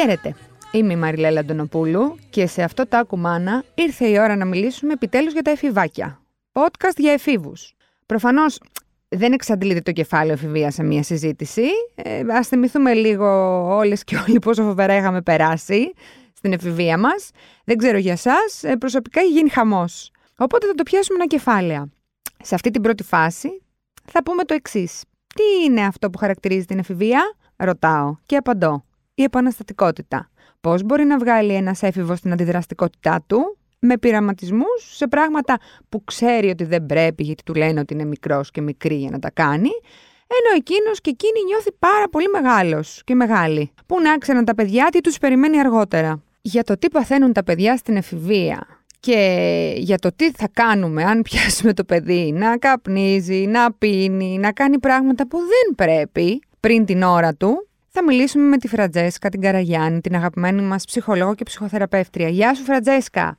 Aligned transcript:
Χαίρετε. 0.00 0.34
Είμαι 0.72 0.92
η 0.92 0.96
Μαριλέλα 0.96 1.40
Αντωνοπούλου 1.40 2.16
και 2.30 2.46
σε 2.46 2.62
αυτό 2.62 2.86
το 2.86 2.96
άκουμάνα 2.96 3.64
ήρθε 3.74 4.06
η 4.06 4.18
ώρα 4.18 4.36
να 4.36 4.44
μιλήσουμε 4.44 4.92
επιτέλους 4.92 5.32
για 5.32 5.42
τα 5.42 5.50
εφηβάκια. 5.50 6.20
Podcast 6.52 6.96
για 6.96 7.12
εφήβους. 7.12 7.74
Προφανώς 8.06 8.60
δεν 9.08 9.32
εξαντλείται 9.32 9.80
το 9.80 9.92
κεφάλαιο 9.92 10.32
εφηβείας 10.32 10.74
σε 10.74 10.82
μια 10.82 11.02
συζήτηση. 11.02 11.62
Ε, 11.94 12.22
ας 12.30 12.48
θυμηθούμε 12.48 12.94
λίγο 12.94 13.26
όλες 13.76 14.04
και 14.04 14.16
όλοι 14.28 14.38
πόσο 14.38 14.62
φοβερά 14.62 14.96
είχαμε 14.96 15.22
περάσει 15.22 15.92
στην 16.32 16.52
εφηβεία 16.52 16.98
μας. 16.98 17.30
Δεν 17.64 17.76
ξέρω 17.76 17.98
για 17.98 18.12
εσάς, 18.12 18.62
ε, 18.62 18.76
προσωπικά 18.76 19.20
έχει 19.20 19.30
γίνει 19.30 19.48
χαμός. 19.48 20.10
Οπότε 20.36 20.66
θα 20.66 20.74
το 20.74 20.82
πιάσουμε 20.82 21.18
ένα 21.18 21.26
κεφάλαια. 21.26 21.88
Σε 22.42 22.54
αυτή 22.54 22.70
την 22.70 22.82
πρώτη 22.82 23.02
φάση 23.02 23.62
θα 24.04 24.22
πούμε 24.22 24.44
το 24.44 24.54
εξής. 24.54 25.02
Τι 25.34 25.64
είναι 25.64 25.84
αυτό 25.84 26.10
που 26.10 26.18
χαρακτηρίζει 26.18 26.64
την 26.64 26.78
εφηβεία, 26.78 27.22
ρωτάω 27.56 28.16
και 28.26 28.36
απαντώ. 28.36 28.82
Η 29.18 29.22
επαναστατικότητα. 29.22 30.30
Πώς 30.60 30.82
μπορεί 30.82 31.04
να 31.04 31.18
βγάλει 31.18 31.54
ένας 31.54 31.82
έφηβος 31.82 32.20
την 32.20 32.32
αντιδραστικότητά 32.32 33.24
του, 33.26 33.58
με 33.78 33.98
πειραματισμούς 33.98 34.96
σε 34.96 35.08
πράγματα 35.08 35.58
που 35.88 36.04
ξέρει 36.04 36.48
ότι 36.48 36.64
δεν 36.64 36.86
πρέπει, 36.86 37.22
γιατί 37.22 37.42
του 37.42 37.54
λένε 37.54 37.80
ότι 37.80 37.94
είναι 37.94 38.04
μικρός 38.04 38.50
και 38.50 38.60
μικρή 38.60 38.94
για 38.94 39.10
να 39.10 39.18
τα 39.18 39.30
κάνει, 39.30 39.70
ενώ 40.26 40.56
εκείνος 40.56 41.00
και 41.00 41.10
εκείνη 41.10 41.44
νιώθει 41.44 41.72
πάρα 41.78 42.08
πολύ 42.08 42.28
μεγάλος 42.28 43.02
και 43.04 43.14
μεγάλη. 43.14 43.70
Πού 43.86 44.00
να 44.00 44.18
ξέρουν 44.18 44.44
τα 44.44 44.54
παιδιά 44.54 44.88
τι 44.92 45.00
τους 45.00 45.18
περιμένει 45.18 45.58
αργότερα. 45.60 46.22
Για 46.40 46.64
το 46.64 46.78
τι 46.78 46.88
παθαίνουν 46.88 47.32
τα 47.32 47.44
παιδιά 47.44 47.76
στην 47.76 47.96
εφηβεία 47.96 48.66
και 49.00 49.72
για 49.76 49.98
το 49.98 50.10
τι 50.16 50.30
θα 50.30 50.48
κάνουμε 50.52 51.04
αν 51.04 51.22
πιάσουμε 51.22 51.72
το 51.72 51.84
παιδί 51.84 52.32
να 52.32 52.58
καπνίζει, 52.58 53.46
να 53.46 53.72
πίνει, 53.72 54.38
να 54.38 54.52
κάνει 54.52 54.78
πράγματα 54.78 55.28
που 55.28 55.38
δεν 55.38 55.74
πρέπει 55.76 56.42
πριν 56.60 56.84
την 56.84 57.02
ώρα 57.02 57.34
του, 57.34 57.67
θα 57.90 58.04
μιλήσουμε 58.04 58.44
με 58.44 58.56
τη 58.56 58.68
Φραντζέσκα 58.68 59.28
την 59.28 59.40
Καραγιάννη, 59.40 60.00
την 60.00 60.14
αγαπημένη 60.14 60.62
μας 60.62 60.84
ψυχολόγο 60.84 61.34
και 61.34 61.44
ψυχοθεραπεύτρια. 61.44 62.28
Γεια 62.28 62.54
σου 62.54 62.62
Φραντζέσκα. 62.64 63.38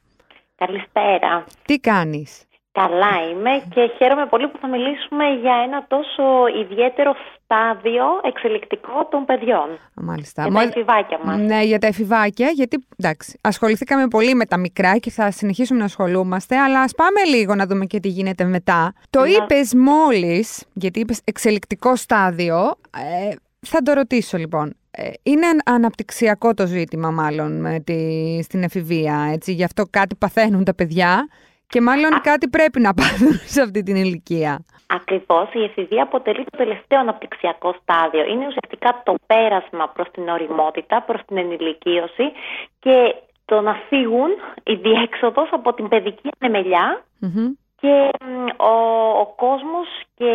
Καλησπέρα. 0.56 1.44
Τι 1.66 1.80
κάνεις; 1.80 2.44
Καλά 2.72 3.30
είμαι 3.32 3.50
και 3.74 3.92
χαίρομαι 3.98 4.26
πολύ 4.26 4.48
που 4.48 4.58
θα 4.62 4.68
μιλήσουμε 4.68 5.24
για 5.42 5.54
ένα 5.66 5.86
τόσο 5.88 6.24
ιδιαίτερο 6.64 7.16
στάδιο 7.36 8.04
εξελικτικό 8.24 9.08
των 9.12 9.26
παιδιών. 9.26 9.68
Μάλιστα. 9.94 10.44
Για 10.44 10.52
τα 10.52 10.62
εφηβάκια 10.62 11.20
μας. 11.24 11.38
Ναι, 11.38 11.64
για 11.64 11.80
τα 11.80 11.88
εφηβάκια, 11.88 12.50
γιατί 12.50 12.86
εντάξει, 12.98 13.40
ασχοληθήκαμε 13.44 14.08
πολύ 14.08 14.34
με 14.36 14.46
τα 14.46 14.58
μικρά 14.58 14.98
και 14.98 15.12
θα 15.12 15.32
συνεχίσουμε 15.32 15.80
να 15.80 15.86
ασχολούμαστε, 15.86 16.58
αλλά 16.58 16.82
ας 16.82 16.96
πάμε 16.96 17.24
λίγο 17.38 17.56
να 17.56 17.66
δούμε 17.66 17.86
και 17.86 18.00
τι 18.00 18.08
γίνεται 18.08 18.44
μετά. 18.44 18.94
Το 19.10 19.20
Να- 19.20 19.28
είπες 19.28 19.74
μόλις, 19.74 20.66
γιατί 20.74 21.00
είπες 21.00 21.22
εξελικτικό 21.24 21.96
στάδιο, 21.96 22.58
ε, 22.98 23.36
θα 23.70 23.82
το 23.82 23.94
ρωτήσω 23.94 24.38
λοιπόν. 24.38 24.74
Ε, 24.92 25.10
είναι 25.24 25.46
αν- 25.48 25.62
αναπτυξιακό 25.66 26.54
το 26.54 26.66
ζήτημα 26.68 27.12
μάλλον 27.12 27.62
με 27.62 27.80
τη, 27.80 28.00
στην 28.44 28.64
εφηβεία, 28.64 29.30
έτσι, 29.34 29.52
γι' 29.54 29.64
αυτό 29.64 29.84
κάτι 29.90 30.16
παθαίνουν 30.16 30.64
τα 30.64 30.76
παιδιά 30.76 31.28
και 31.68 31.82
μάλλον 31.82 32.22
κάτι 32.22 32.48
πρέπει 32.50 32.80
να 32.80 32.94
πάθουν 32.94 33.34
σε 33.54 33.62
αυτή 33.62 33.84
την 33.84 33.96
ηλικία. 33.96 34.66
Ακριβώς, 34.88 35.54
η 35.54 35.64
εφηβεία 35.64 36.04
αποτελεί 36.04 36.44
το 36.44 36.58
τελευταίο 36.58 37.00
αναπτυξιακό 37.00 37.76
στάδιο. 37.82 38.24
Είναι 38.26 38.46
ουσιαστικά 38.48 39.02
το 39.06 39.16
πέρασμα 39.26 39.90
προς 39.90 40.08
την 40.12 40.30
οριμότητα, 40.30 41.02
προς 41.02 41.22
την 41.28 41.38
ενηλικίωση 41.38 42.32
και 42.80 43.16
το 43.46 43.62
να 43.62 43.74
φύγουν 43.90 44.30
η 44.64 44.74
διέξοδος 44.76 45.50
από 45.52 45.74
την 45.74 45.88
παιδική 45.88 46.30
ανεμελιά 46.40 47.04
Μμμ. 47.20 47.48
Και 47.80 48.10
μ, 48.26 48.46
ο, 48.58 48.74
ο 49.20 49.26
κόσμος 49.26 49.88
και 50.16 50.32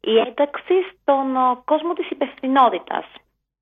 η 0.00 0.18
ένταξη 0.18 0.74
στον 0.92 1.36
ο, 1.36 1.62
κόσμο 1.64 1.92
της 1.92 2.10
υπευθυνότητας. 2.10 3.04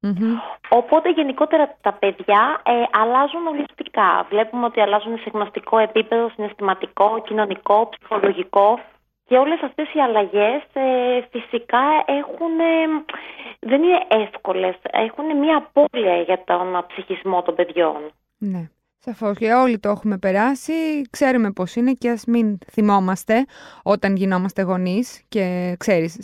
Μμμ. 0.01 0.39
Οπότε 0.69 1.11
γενικότερα 1.11 1.77
τα 1.81 1.93
παιδιά 1.93 2.61
ε, 2.65 2.73
αλλάζουν 2.91 3.47
ολιστικά. 3.47 4.27
Βλέπουμε 4.29 4.65
ότι 4.65 4.81
αλλάζουν 4.81 5.19
σε 5.19 5.31
γνωστικό 5.33 5.79
επίπεδο, 5.79 6.31
συναισθηματικό, 6.35 7.23
κοινωνικό, 7.27 7.89
ψυχολογικό 7.89 8.79
και 9.27 9.37
όλες 9.37 9.63
αυτές 9.63 9.95
οι 9.95 10.01
αλλαγές 10.01 10.63
ε, 10.73 11.21
φυσικά 11.31 11.85
έχουν, 12.07 12.59
ε, 12.61 13.05
δεν 13.61 13.83
είναι 13.83 14.05
εύκολες, 14.09 14.75
έχουν 14.91 15.39
μια 15.39 15.57
απώλεια 15.57 16.17
για 16.17 16.45
τον 16.45 16.85
ψυχισμό 16.87 17.43
των 17.43 17.55
παιδιών. 17.55 18.13
Ναι. 18.39 18.69
Σαφώς 19.05 19.39
και 19.39 19.53
όλοι 19.53 19.79
το 19.79 19.89
έχουμε 19.89 20.19
περάσει. 20.19 20.73
Ξέρουμε 21.11 21.51
πώς 21.51 21.75
είναι 21.75 21.93
και 21.93 22.11
ας 22.11 22.25
μην 22.27 22.59
θυμόμαστε 22.73 23.45
όταν 23.83 24.17
γινόμαστε 24.17 24.63
γονείς 24.63 25.23
και 25.29 25.75
ξέρεις, 25.79 26.17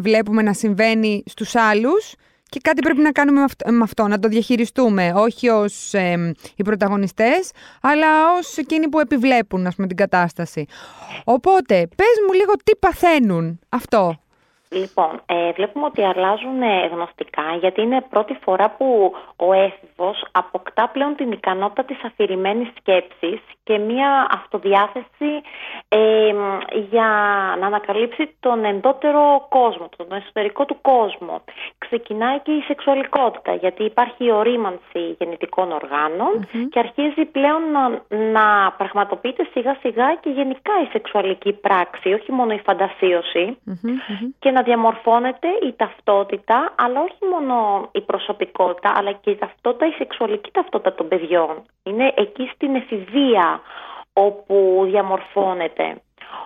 βλέπουμε 0.00 0.42
να 0.42 0.52
συμβαίνει 0.52 1.22
στους 1.26 1.54
άλλους 1.54 2.14
και 2.48 2.60
κάτι 2.62 2.82
πρέπει 2.82 3.00
να 3.00 3.12
κάνουμε 3.12 3.38
με 3.38 3.44
αυτό, 3.44 3.72
με 3.72 3.82
αυτό, 3.82 4.06
να 4.06 4.18
το 4.18 4.28
διαχειριστούμε. 4.28 5.12
Όχι 5.14 5.48
ως 5.48 5.92
οι 6.56 6.62
πρωταγωνιστές, 6.64 7.50
αλλά 7.80 8.06
ως 8.38 8.56
εκείνοι 8.56 8.88
που 8.88 9.00
επιβλέπουν 9.00 9.66
ας 9.66 9.74
πούμε, 9.74 9.86
την 9.86 9.96
κατάσταση. 9.96 10.66
Οπότε, 11.24 11.74
πες 11.96 12.14
μου 12.26 12.32
λίγο 12.32 12.52
τι 12.64 12.76
παθαίνουν 12.76 13.58
αυτό. 13.68 14.20
Λοιπόν, 14.72 15.20
ε, 15.26 15.52
βλέπουμε 15.52 15.84
ότι 15.84 16.02
αλλάζουν 16.04 16.62
ε, 16.62 16.86
γνωστικά 16.86 17.42
γιατί 17.60 17.82
είναι 17.82 18.04
πρώτη 18.10 18.38
φορά 18.42 18.70
που 18.70 19.12
ο 19.36 19.52
έφηβος 19.52 20.24
αποκτά 20.32 20.88
πλέον 20.92 21.16
την 21.16 21.32
ικανότητα 21.32 21.84
της 21.84 22.04
αφηρημένης 22.04 22.68
σκέψης 22.78 23.40
και 23.62 23.78
μια 23.78 24.26
αυτοδιάθεση 24.30 25.30
ε, 25.88 25.98
για 26.90 27.08
να 27.60 27.66
ανακαλύψει 27.66 28.36
τον 28.40 28.64
εντότερο 28.64 29.46
κόσμο, 29.48 29.88
τον 29.96 30.06
εσωτερικό 30.12 30.64
του 30.64 30.80
κόσμο. 30.80 31.42
Ξεκινάει 31.78 32.40
και 32.40 32.52
η 32.52 32.60
σεξουαλικότητα 32.60 33.54
γιατί 33.54 33.84
υπάρχει 33.84 34.24
η 34.24 34.32
ορίμανση 34.32 35.16
γεννητικών 35.18 35.72
οργάνων 35.72 36.48
και 36.70 36.78
αρχίζει 36.78 37.24
πλέον 37.24 37.62
να, 37.70 38.02
να 38.32 38.72
πραγματοποιείται 38.72 39.46
σιγά 39.52 39.76
σιγά 39.80 40.14
και 40.14 40.30
γενικά 40.30 40.72
η 40.84 40.88
σεξουαλική 40.92 41.52
πράξη, 41.52 42.12
όχι 42.12 42.32
μόνο 42.32 42.52
η 42.52 42.60
φαντασίωση. 42.64 43.58
Και 44.38 44.50
να 44.50 44.59
διαμορφώνεται 44.62 45.48
η 45.62 45.72
ταυτότητα, 45.76 46.74
αλλά 46.76 47.00
όχι 47.00 47.24
μόνο 47.32 47.88
η 47.92 48.00
προσωπικότητα, 48.00 48.92
αλλά 48.96 49.12
και 49.12 49.30
η 49.30 49.36
ταυτότητα, 49.36 49.86
η 49.86 49.90
σεξουαλική 49.90 50.50
ταυτότητα 50.50 50.94
των 50.94 51.08
παιδιών. 51.08 51.62
Είναι 51.82 52.12
εκεί 52.16 52.50
στην 52.54 52.74
εφηβεία 52.74 53.60
όπου 54.12 54.82
διαμορφώνεται. 54.84 56.00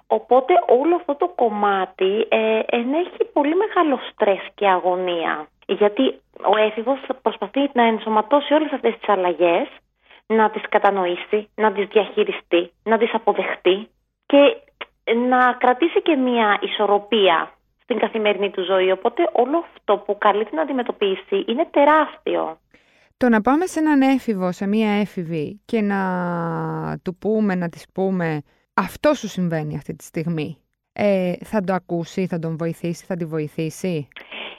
Οπότε 0.06 0.54
όλο 0.68 0.94
αυτό 0.94 1.14
το 1.14 1.28
κομμάτι 1.34 2.26
ε, 2.28 2.60
ενέχει 2.66 3.24
πολύ 3.32 3.54
μεγάλο 3.56 3.98
στρες 4.10 4.40
και 4.54 4.68
αγωνία. 4.68 5.48
Γιατί 5.66 6.20
ο 6.52 6.56
έφηβος 6.58 6.98
προσπαθεί 7.22 7.70
να 7.72 7.82
ενσωματώσει 7.82 8.54
όλες 8.54 8.72
αυτές 8.72 8.94
τις 8.98 9.08
αλλαγές, 9.08 9.68
να 10.26 10.50
τις 10.50 10.62
κατανοήσει, 10.68 11.48
να 11.54 11.72
τις 11.72 11.86
διαχειριστεί, 11.86 12.72
να 12.84 12.98
τις 12.98 13.14
αποδεχτεί 13.14 13.88
και 14.26 14.56
να 15.12 15.52
κρατήσει 15.52 16.02
και 16.02 16.16
μια 16.16 16.58
ισορροπία 16.60 17.50
στην 17.84 17.98
καθημερινή 17.98 18.50
του 18.50 18.62
ζωή. 18.62 18.90
Οπότε 18.90 19.30
όλο 19.32 19.64
αυτό 19.72 19.96
που 19.96 20.18
καλείται 20.18 20.56
να 20.56 20.62
αντιμετωπίσει 20.62 21.44
είναι 21.46 21.68
τεράστιο. 21.70 22.58
Το 23.16 23.28
να 23.28 23.40
πάμε 23.40 23.66
σε 23.66 23.78
έναν 23.78 24.00
έφηβο, 24.00 24.52
σε 24.52 24.66
μία 24.66 24.90
έφηβη 24.90 25.60
και 25.64 25.80
να 25.80 26.00
του 27.02 27.16
πούμε, 27.16 27.54
να 27.54 27.68
της 27.68 27.86
πούμε 27.94 28.42
αυτό 28.74 29.14
σου 29.14 29.28
συμβαίνει 29.28 29.76
αυτή 29.76 29.96
τη 29.96 30.04
στιγμή. 30.04 30.58
Ε, 30.92 31.32
θα 31.44 31.60
το 31.60 31.72
ακούσει, 31.72 32.26
θα 32.26 32.38
τον 32.38 32.56
βοηθήσει, 32.56 33.04
θα 33.04 33.16
τη 33.16 33.24
βοηθήσει; 33.24 34.08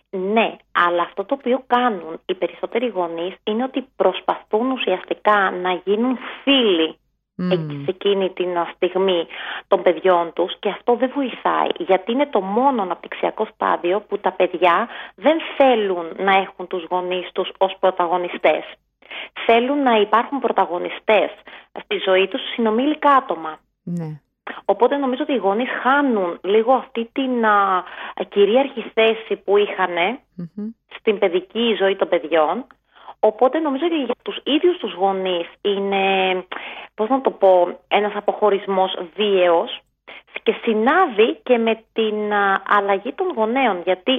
Ναι, 0.09 0.55
αλλά 0.71 1.01
αυτό 1.01 1.25
το 1.25 1.35
οποίο 1.39 1.63
κάνουν 1.67 2.19
οι 2.25 2.33
περισσότεροι 2.33 2.87
γονείς 2.87 3.35
είναι 3.43 3.63
ότι 3.63 3.87
προσπαθούν 3.95 4.71
ουσιαστικά 4.71 5.51
να 5.51 5.81
γίνουν 5.85 6.17
φίλοι 6.43 6.97
Μμμ. 7.37 7.51
εκεί 7.51 7.81
σε 7.83 7.89
εκείνη 7.89 8.29
την 8.29 8.49
στιγμή 8.75 9.27
των 9.67 9.81
παιδιών 9.81 10.33
τους 10.33 10.59
και 10.59 10.69
αυτό 10.69 10.95
δεν 10.95 11.11
βοηθάει 11.15 11.69
γιατί 11.77 12.11
είναι 12.11 12.25
το 12.25 12.41
μόνο 12.41 12.81
αναπτυξιακό 12.81 13.47
στάδιο 13.53 13.99
που 14.01 14.17
τα 14.17 14.31
παιδιά 14.31 14.87
δεν 15.15 15.37
θέλουν 15.57 16.05
να 16.17 16.35
έχουν 16.35 16.67
τους 16.67 16.83
γονείς 16.89 17.31
τους 17.31 17.51
ως 17.57 17.75
πρωταγωνιστές. 17.79 18.63
Θέλουν 19.45 19.83
να 19.83 19.99
υπάρχουν 19.99 20.39
πρωταγωνιστές 20.39 21.29
στη 21.83 21.97
ζωή 22.05 22.27
τους 22.27 22.41
συνομήλικα 22.53 23.09
άτομα. 23.09 23.57
Ναι. 23.83 24.19
Οπότε 24.65 24.97
νομίζω 24.97 25.23
ότι 25.23 25.33
οι 25.33 25.37
γονείς 25.37 25.69
χάνουν 25.81 26.39
λίγο 26.43 26.73
αυτή 26.73 27.09
την 27.11 27.45
α, 27.45 27.83
κυρίαρχη 28.29 28.91
θέση 28.93 29.35
που 29.43 29.57
είχαν 29.57 30.19
Μμμ. 30.35 30.69
στην 30.99 31.19
παιδική 31.19 31.75
ζωή 31.79 31.95
των 31.95 32.07
παιδιών. 32.07 32.65
Οπότε 33.31 33.59
νομίζω 33.59 33.85
ότι 33.85 34.03
για 34.03 34.15
τους 34.21 34.39
ίδιους 34.43 34.77
τους 34.77 34.93
γονείς 34.93 35.47
είναι, 35.61 36.03
πώς 36.95 37.09
να 37.09 37.21
το 37.21 37.31
πω, 37.31 37.79
ένας 37.87 38.15
αποχωρισμός 38.15 38.97
βίαιος 39.15 39.79
και 40.43 40.55
συνάδει 40.63 41.39
και 41.43 41.57
με 41.57 41.83
την 41.93 42.33
α, 42.33 42.61
αλλαγή 42.67 43.13
των 43.13 43.33
γονέων 43.35 43.81
γιατί 43.81 44.11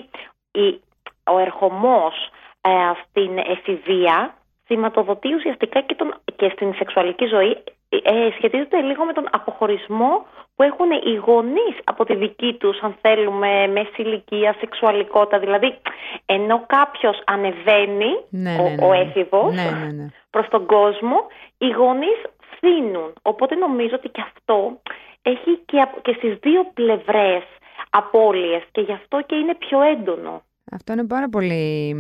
η, 0.52 0.80
ο 1.24 1.38
ερχομός 1.38 2.14
ε, 2.60 2.70
στην 3.08 3.38
εφηβεία 3.38 4.34
σηματοδοτεί 4.66 5.34
ουσιαστικά 5.34 5.80
και, 5.80 5.94
τον, 5.94 6.14
και 6.36 6.48
στην 6.48 6.74
σεξουαλική 6.74 7.26
ζωή 7.26 7.62
ε, 7.88 8.28
σχετίζεται 8.36 8.80
λίγο 8.80 9.04
με 9.04 9.12
τον 9.12 9.28
αποχωρισμό 9.30 10.26
που 10.56 10.62
έχουν 10.62 10.90
οι 10.90 11.14
γονείς 11.14 11.76
από 11.84 12.04
τη 12.04 12.14
δική 12.16 12.52
τους, 12.60 12.80
αν 12.80 12.96
θέλουμε, 13.00 13.66
μέση 13.66 14.02
ηλικία, 14.02 14.56
σεξουαλικότητα. 14.60 15.38
Δηλαδή, 15.38 15.78
ενώ 16.26 16.64
κάποιος 16.66 17.22
ανεβαίνει, 17.26 18.10
Ναι, 18.30 18.56
ο, 18.60 18.62
ναι, 18.62 18.74
ναι, 18.74 18.84
ο 18.86 18.88
ναι. 18.92 18.98
έφηβος, 19.00 19.54
Ναι, 19.54 19.70
ναι, 19.84 19.92
ναι. 19.92 20.06
προς 20.30 20.48
τον 20.48 20.66
κόσμο, 20.66 21.16
οι 21.58 21.68
γονείς 21.68 22.18
θύνουν. 22.58 23.12
Οπότε 23.22 23.54
νομίζω 23.54 23.94
ότι 23.94 24.08
και 24.08 24.20
αυτό 24.32 24.80
έχει 25.22 25.58
και, 25.66 25.80
απ- 25.80 26.00
και 26.02 26.12
στις 26.16 26.34
δύο 26.40 26.70
πλευρές 26.74 27.42
απώλειες 27.90 28.62
και 28.72 28.80
γι' 28.80 28.92
αυτό 28.92 29.20
και 29.26 29.34
είναι 29.34 29.54
πιο 29.54 29.80
έντονο. 29.82 30.42
Αυτό 30.72 30.92
είναι 30.92 31.06
πάρα 31.06 31.28
πολύ. 31.28 31.94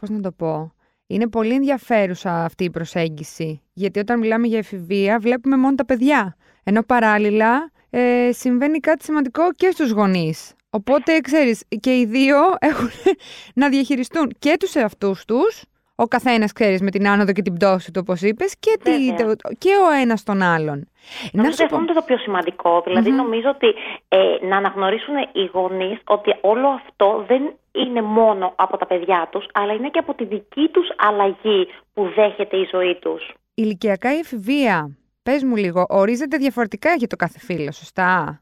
Πώς 0.00 0.08
να 0.08 0.20
το 0.20 0.32
πω. 0.32 0.72
Είναι 1.10 1.28
πολύ 1.28 1.54
ενδιαφέρουσα 1.54 2.44
αυτή 2.44 2.64
η 2.64 2.70
προσέγγιση. 2.70 3.62
Γιατί 3.72 3.98
όταν 3.98 4.18
μιλάμε 4.18 4.46
για 4.46 4.58
εφηβεία, 4.58 5.18
βλέπουμε 5.18 5.56
μόνο 5.56 5.74
τα 5.74 5.84
παιδιά. 5.84 6.36
Ενώ 6.62 6.82
παράλληλα 6.82 7.70
ε, 7.90 8.30
συμβαίνει 8.32 8.78
κάτι 8.78 9.04
σημαντικό 9.04 9.52
και 9.52 9.70
στους 9.70 9.90
γονείς. 9.90 10.52
Οπότε, 10.70 11.20
ξέρεις, 11.20 11.62
και 11.80 11.98
οι 11.98 12.04
δύο 12.06 12.38
έχουν 12.58 12.90
να 13.60 13.68
διαχειριστούν 13.68 14.32
και 14.38 14.56
τους 14.58 14.74
εαυτούς 14.74 15.24
τους, 15.24 15.62
ο 16.02 16.06
καθένας, 16.08 16.52
ξέρεις, 16.52 16.80
με 16.80 16.90
την 16.90 17.08
άνοδο 17.08 17.32
και 17.32 17.42
την 17.42 17.54
πτώση 17.54 17.92
του, 17.92 18.00
όπως 18.04 18.20
είπες, 18.22 18.56
και, 18.58 18.78
τη, 18.82 18.90
Βέβαια. 18.90 19.36
το- 19.36 19.50
και 19.58 19.70
ο 19.88 19.90
ένας 20.02 20.22
τον 20.22 20.42
άλλον. 20.42 20.88
Νομίζω 21.32 21.52
ότι 21.54 21.62
αυτό 21.62 21.76
είναι 21.76 21.92
το 21.92 22.02
πιο 22.02 22.18
σημαντικό. 22.18 22.82
Δηλαδή, 22.86 23.10
νομίζω 23.10 23.48
ότι 23.48 23.66
ε, 24.08 24.46
να 24.46 24.56
αναγνωρίσουν 24.56 25.14
οι 25.32 25.50
γονείς 25.52 25.98
ότι 26.06 26.34
όλο 26.40 26.68
αυτό 26.68 27.24
δεν 27.28 27.42
είναι 27.72 28.02
μόνο 28.02 28.52
από 28.56 28.76
τα 28.76 28.86
παιδιά 28.86 29.28
τους, 29.32 29.46
αλλά 29.52 29.72
είναι 29.72 29.88
και 29.88 29.98
από 29.98 30.14
τη 30.14 30.24
δική 30.24 30.68
τους 30.72 30.88
αλλαγή 30.96 31.68
που 31.94 32.12
δέχεται 32.16 32.56
η 32.56 32.68
ζωή 32.72 32.94
τους. 33.00 33.32
ηλικιακά 33.54 34.14
η 34.14 34.18
εφηβεία, 34.18 34.96
πες 35.22 35.42
μου 35.42 35.56
λίγο, 35.56 35.86
ορίζεται 35.88 36.36
διαφορετικά 36.36 36.94
για 36.94 37.06
το 37.06 37.16
κάθε 37.16 37.38
φίλο, 37.38 37.72
σωστά; 37.72 38.40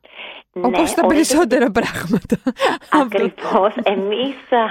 Όπως 0.53 0.95
τα 0.95 1.03
ορίζεται 1.05 1.07
περισσότερα 1.07 1.71
πράγματα. 1.71 2.37
Αυτό. 2.93 2.99
Ακριβώς. 3.03 3.75
Εμείς 3.83 4.37
α, 4.51 4.65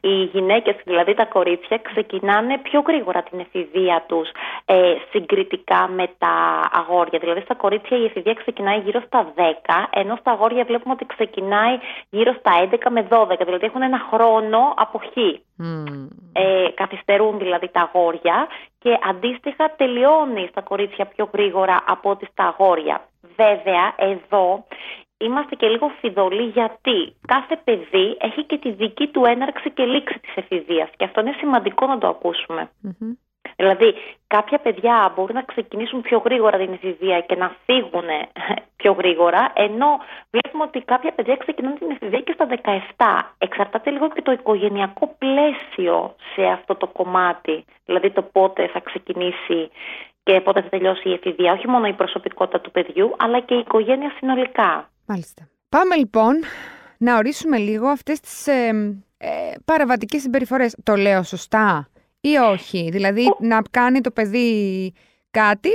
οι 0.00 0.24
γυναίκες, 0.32 0.76
δηλαδή 0.84 1.14
τα 1.14 1.24
κορίτσια, 1.24 1.78
ξεκινάνε 1.78 2.58
πιο 2.58 2.80
γρήγορα 2.86 3.22
την 3.22 3.38
εφηβεία 3.40 4.04
τους 4.08 4.28
ε, 4.64 4.94
συγκριτικά 5.10 5.88
με 5.88 6.06
τα 6.18 6.34
αγόρια. 6.72 7.18
Δηλαδή 7.18 7.40
στα 7.40 7.54
κορίτσια 7.54 7.96
η 7.96 8.04
εφηβεία 8.04 8.34
ξεκινάει 8.34 8.78
γύρω 8.78 9.00
στα 9.06 9.32
10, 9.36 9.40
ενώ 9.90 10.16
στα 10.20 10.30
αγόρια 10.30 10.64
βλέπουμε 10.64 10.94
ότι 10.94 11.06
ξεκινάει 11.06 11.78
γύρω 12.10 12.32
στα 12.38 12.68
11 12.70 12.76
με 12.90 13.06
12. 13.10 13.28
Δηλαδή 13.44 13.64
έχουν 13.66 13.82
ένα 13.82 14.00
χρόνο 14.10 14.74
αποχή. 14.76 15.40
Μμμ. 15.56 16.08
Ε, 16.32 16.68
καθυστερούν 16.74 17.38
δηλαδή 17.38 17.68
τα 17.68 17.80
αγόρια 17.80 18.46
και 18.78 18.98
αντίστοιχα 19.08 19.74
τελειώνει 19.76 20.46
στα 20.50 20.60
κορίτσια 20.60 21.06
πιο 21.06 21.30
γρήγορα 21.32 21.84
από 21.86 22.10
ό,τι 22.10 22.26
στα 22.26 22.44
αγόρια. 22.44 23.08
Βέβαια, 23.36 23.94
εδώ 23.96 24.66
είμαστε 25.18 25.54
και 25.54 25.68
λίγο 25.68 25.88
φιδωλοί 26.00 26.42
γιατί 26.42 27.16
κάθε 27.26 27.60
παιδί 27.64 28.16
έχει 28.20 28.44
και 28.44 28.58
τη 28.58 28.70
δική 28.70 29.06
του 29.06 29.24
έναρξη 29.24 29.70
και 29.70 29.84
λήξη 29.84 30.18
της 30.18 30.36
εφηβείας 30.36 30.90
και 30.96 31.04
αυτό 31.04 31.20
είναι 31.20 31.34
σημαντικό 31.38 31.86
να 31.86 31.98
το 31.98 32.06
ακούσουμε. 32.08 32.70
Μμμ. 32.80 33.12
Δηλαδή, 33.56 33.94
κάποια 34.26 34.58
παιδιά 34.58 35.12
μπορούν 35.14 35.34
να 35.34 35.42
ξεκινήσουν 35.42 36.00
πιο 36.00 36.18
γρήγορα 36.24 36.58
την 36.58 36.72
εφηβεία 36.72 37.20
και 37.20 37.36
να 37.36 37.56
φύγουν 37.64 38.08
πιο 38.80 38.92
γρήγορα, 38.92 39.52
ενώ 39.54 39.86
βλέπουμε 40.30 40.62
ότι 40.62 40.80
κάποια 40.80 41.12
παιδιά 41.12 41.36
ξεκινούν 41.36 41.78
την 41.78 41.90
εφηβεία 41.90 42.20
και 42.20 42.34
στα 42.34 42.46
17. 42.96 43.24
Εξαρτάται 43.38 43.90
λίγο 43.90 44.08
και 44.08 44.22
το 44.22 44.32
οικογενειακό 44.32 45.14
πλαίσιο 45.18 46.14
σε 46.34 46.44
αυτό 46.44 46.74
το 46.74 46.86
κομμάτι. 46.86 47.64
Δηλαδή, 47.84 48.10
το 48.10 48.22
πότε 48.22 48.66
θα 48.66 48.80
ξεκινήσει 48.80 49.70
και 50.22 50.40
πότε 50.40 50.62
θα 50.62 50.68
τελειώσει 50.68 51.08
η 51.08 51.12
εφηβεία. 51.12 51.52
Όχι 51.52 51.68
μόνο 51.68 51.86
η 51.86 51.92
προσωπικότητα 51.92 52.60
του 52.60 52.70
παιδιού, 52.70 53.14
αλλά 53.18 53.40
και 53.40 53.54
η 53.54 53.58
οικογένεια 53.58 54.12
συνολικά. 54.18 54.90
Μάλιστα. 55.06 55.48
Πάμε 55.68 55.96
λοιπόν 55.96 56.34
να 56.98 57.16
ορίσουμε 57.16 57.58
λίγο 57.58 57.86
αυτές 57.86 58.20
τις 58.20 58.46
ε, 58.46 58.68
ε, 59.18 59.28
παραβατικές 59.64 60.20
συμπεριφορές. 60.22 60.76
Το 60.82 60.96
λέω 60.96 61.22
σωστά; 61.22 61.88
Ή 62.30 62.36
όχι. 62.36 62.88
Δηλαδή 62.92 63.24
να 63.40 63.62
κάνει 63.70 64.00
το 64.00 64.10
παιδί 64.10 64.92
κάτι 65.30 65.70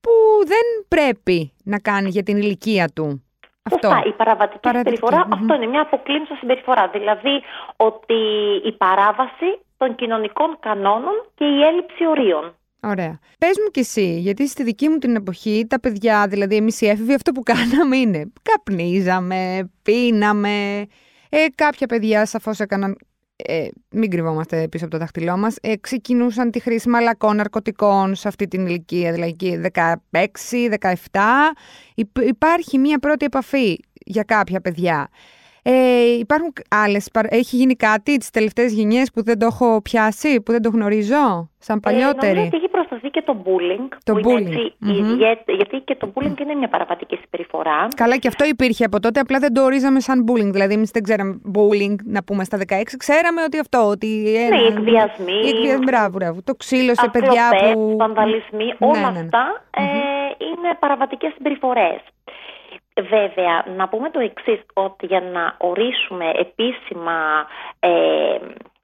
που 0.00 0.10
δεν 0.46 0.66
πρέπει 0.88 1.52
να 1.64 1.78
κάνει 1.78 2.08
για 2.08 2.22
την 2.22 2.36
ηλικία 2.36 2.88
του. 2.94 3.20
Αυτό. 3.62 3.88
Σωστά. 3.88 4.02
Η 4.08 4.12
παραβατική 4.12 4.58
Παραβατική, 4.60 4.94
συμπεριφορά, 4.96 5.26
μμμ. 5.26 5.32
αυτό 5.32 5.54
είναι 5.54 5.66
μια 5.66 5.80
αποκλίνουσα 5.80 6.36
συμπεριφορά. 6.40 6.88
Δηλαδή 6.88 7.42
ότι 7.76 8.14
η 8.64 8.72
παράβαση 8.72 9.48
των 9.76 9.94
κοινωνικών 9.94 10.56
κανόνων 10.60 11.24
και 11.34 11.44
η 11.44 11.62
έλλειψη 11.62 12.06
ορίων. 12.06 12.54
Ωραία. 12.82 13.18
Πες 13.38 13.58
μου 13.64 13.70
κι 13.70 13.80
εσύ, 13.80 14.18
γιατί 14.18 14.48
στη 14.48 14.62
δική 14.62 14.88
μου 14.88 14.98
την 14.98 15.16
εποχή 15.16 15.66
τα 15.68 15.80
παιδιά, 15.80 16.26
δηλαδή 16.28 16.56
εμείς 16.56 16.80
οι 16.80 16.88
έφηβοι, 16.88 17.14
αυτό 17.14 17.32
που 17.32 17.42
κάναμε 17.42 17.96
είναι 17.96 18.32
καπνίζαμε, 18.42 19.70
πίναμε. 19.82 20.86
Ε, 21.28 21.44
κάποια 21.54 21.86
παιδιά 21.86 22.26
σαφώς 22.26 22.60
έκαναν. 22.60 22.96
Ε, 23.36 23.68
μην 23.90 24.10
κρυβόμαστε 24.10 24.68
πίσω 24.68 24.84
από 24.84 24.92
το 24.92 24.98
δάχτυλό 25.00 25.36
μας. 25.36 25.56
Ε, 25.60 25.76
ξεκινούσαν 25.76 26.50
τη 26.50 26.60
χρήση 26.60 26.88
μαλακών 26.88 27.36
ναρκωτικών 27.36 28.14
σε 28.14 28.28
αυτή 28.28 28.48
την 28.48 28.66
ηλικία, 28.66 29.12
δηλαδή 29.12 29.60
16-17. 30.10 31.54
Υπ- 31.94 32.22
υπάρχει 32.26 32.78
μία 32.78 32.98
πρώτη 32.98 33.24
επαφή 33.24 33.78
για 33.92 34.22
κάποια 34.22 34.60
παιδιά. 34.60 35.08
Ε, 35.68 36.04
υπάρχουν 36.18 36.52
άλλες. 36.70 37.08
Έχει 37.28 37.56
γίνει 37.56 37.74
κάτι 37.74 38.16
τις 38.16 38.30
τελευταίες 38.30 38.72
γενιές 38.72 39.10
που 39.14 39.22
δεν 39.22 39.38
το 39.38 39.46
έχω 39.46 39.82
πιάσει, 39.82 40.40
που 40.40 40.52
δεν 40.52 40.62
το 40.62 40.68
γνωρίζω, 40.70 41.50
σαν 41.58 41.76
Ε, 41.76 41.80
παλιότερη; 41.82 42.32
νομίζω 42.34 42.46
ότι 42.46 42.56
έχει 42.56 42.68
προσταθεί 42.68 43.08
και 43.10 43.22
το 43.22 43.36
bullying. 43.44 43.88
Το 44.04 44.12
που 44.12 44.30
είναι 44.30 44.38
bullying. 44.40 44.52
έτσι, 44.52 44.74
Μμμ. 44.78 45.14
για- 45.16 45.38
γιατί 45.46 45.76
και 45.84 45.94
το 45.94 46.12
bullying 46.14 46.40
είναι 46.40 46.54
μια 46.54 46.68
παραβατική 46.68 47.16
συμπεριφορά. 47.22 47.86
Καλά, 47.96 48.16
και 48.16 48.28
αυτό 48.28 48.44
υπήρχε 48.44 48.84
από 48.84 49.00
τότε, 49.00 49.20
απλά 49.20 49.38
δεν 49.38 49.52
το 49.52 49.62
ορίζαμε 49.62 50.00
σαν 50.00 50.24
bullying. 50.28 50.50
Δηλαδή, 50.52 50.74
εμείς 50.74 50.90
δεν 50.90 51.02
ξέραμε 51.02 51.40
bullying 51.54 51.94
να 52.04 52.24
πούμε 52.24 52.44
στα 52.44 52.56
16. 52.58 52.96
Ξέραμε 52.96 53.42
ότι 53.42 53.58
αυτό. 53.58 53.88
Ότι 53.88 54.34
ένα... 54.36 54.56
Ναι, 54.56 54.62
οι 54.62 54.66
εκβιασμοί, 54.66 55.32
Οι 55.44 55.48
εκβιασμοί, 55.48 55.84
μπράβο, 55.84 56.10
μπράβο. 56.18 56.38
Το 56.44 56.54
ξύλο 56.54 56.94
σε 56.94 57.08
παιδιά 57.12 57.46
Ακλοπές, 57.46 57.72
που. 57.72 57.94
βανδαλισμοί, 57.98 58.74
όλα 58.78 59.00
Ναι, 59.00 59.06
ναι, 59.06 59.10
ναι. 59.12 59.18
αυτά 59.18 59.62
ε, 59.70 59.82
είναι 60.48 60.68
παραβατικές 60.78 61.32
συμπεριφορές. 61.36 62.00
Βέβαια, 63.00 63.64
να 63.76 63.88
πούμε 63.88 64.10
το 64.10 64.20
εξής, 64.20 64.60
ότι 64.74 65.06
για 65.06 65.20
να 65.20 65.54
ορίσουμε 65.58 66.30
επίσημα, 66.30 67.46
ε, 67.80 68.38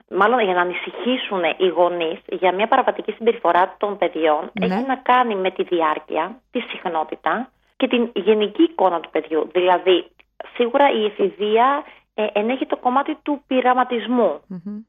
μάλλον 0.09 0.41
για 0.41 0.55
να 0.55 0.61
ανησυχήσουν 0.61 1.43
οι 1.57 1.67
γονείς 1.69 2.19
για 2.29 2.53
μια 2.53 2.67
παραβατική 2.67 3.13
συμπεριφορά 3.13 3.75
των 3.79 3.99
παιδιών, 3.99 4.51
Ναι. 4.53 4.67
έχει 4.67 4.85
να 4.87 4.97
κάνει 4.97 5.35
με 5.35 5.51
τη 5.51 5.63
διάρκεια, 5.63 6.41
τη 6.51 6.61
συχνότητα 6.61 7.51
και 7.77 7.89
την 7.89 8.11
γενική 8.15 8.63
εικόνα 8.63 9.01
του 9.01 9.11
παιδιού. 9.11 9.49
Δηλαδή, 9.53 10.07
σίγουρα 10.55 10.91
η 10.91 11.05
εφηβεία 11.05 11.85
ε, 12.15 12.27
ενέχει 12.33 12.67
το 12.67 12.77
κομμάτι 12.77 13.19
του 13.23 13.43
πειραματισμού. 13.47 14.41
Μμμ. 14.47 14.81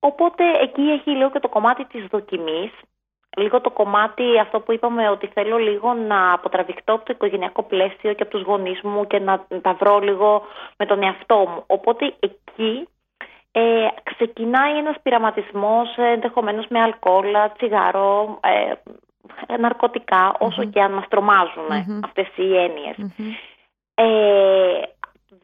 Οπότε 0.00 0.44
εκεί 0.62 0.82
έχει 0.82 1.10
λίγο 1.10 1.30
και 1.30 1.38
το 1.40 1.48
κομμάτι 1.48 1.84
της 1.84 2.06
δοκιμής, 2.06 2.70
λίγο 3.36 3.60
το 3.60 3.70
κομμάτι 3.70 4.38
αυτό 4.38 4.60
που 4.60 4.72
είπαμε 4.72 5.08
ότι 5.08 5.26
θέλω 5.26 5.56
λίγο 5.56 5.94
να 5.94 6.32
αποτραβηχτώ 6.32 6.92
από 6.92 7.04
το 7.04 7.12
οικογενειακό 7.12 7.62
πλαίσιο 7.62 8.12
και 8.12 8.22
από 8.22 8.30
τους 8.30 8.42
γονείς 8.42 8.80
μου 8.82 9.06
και 9.06 9.18
να 9.18 9.46
τα 9.62 9.72
βρω 9.72 9.98
λίγο 9.98 10.42
με 10.76 10.86
τον 10.86 11.02
εαυτό 11.02 11.36
μου. 11.36 11.64
Οπότε 11.66 12.14
εκεί 12.20 12.88
ε, 13.52 13.86
ξεκινάει 14.02 14.78
ένας 14.78 14.96
πειραματισμός 15.02 15.96
ε, 15.96 16.12
ενδεχομένως 16.12 16.66
με 16.68 16.80
αλκοόλ, 16.80 17.34
τσιγάρο, 17.56 18.38
ε, 18.40 19.56
ναρκωτικά, 19.56 20.36
όσο 20.38 20.64
και 20.64 20.82
αν 20.82 20.92
μας 20.92 21.08
τρομάζουν 21.08 21.84
Μμμ. 21.86 22.00
αυτές 22.04 22.26
οι 22.36 22.56
έννοιες. 22.56 22.96
Μμμ. 22.96 23.32
Ε, 23.94 24.82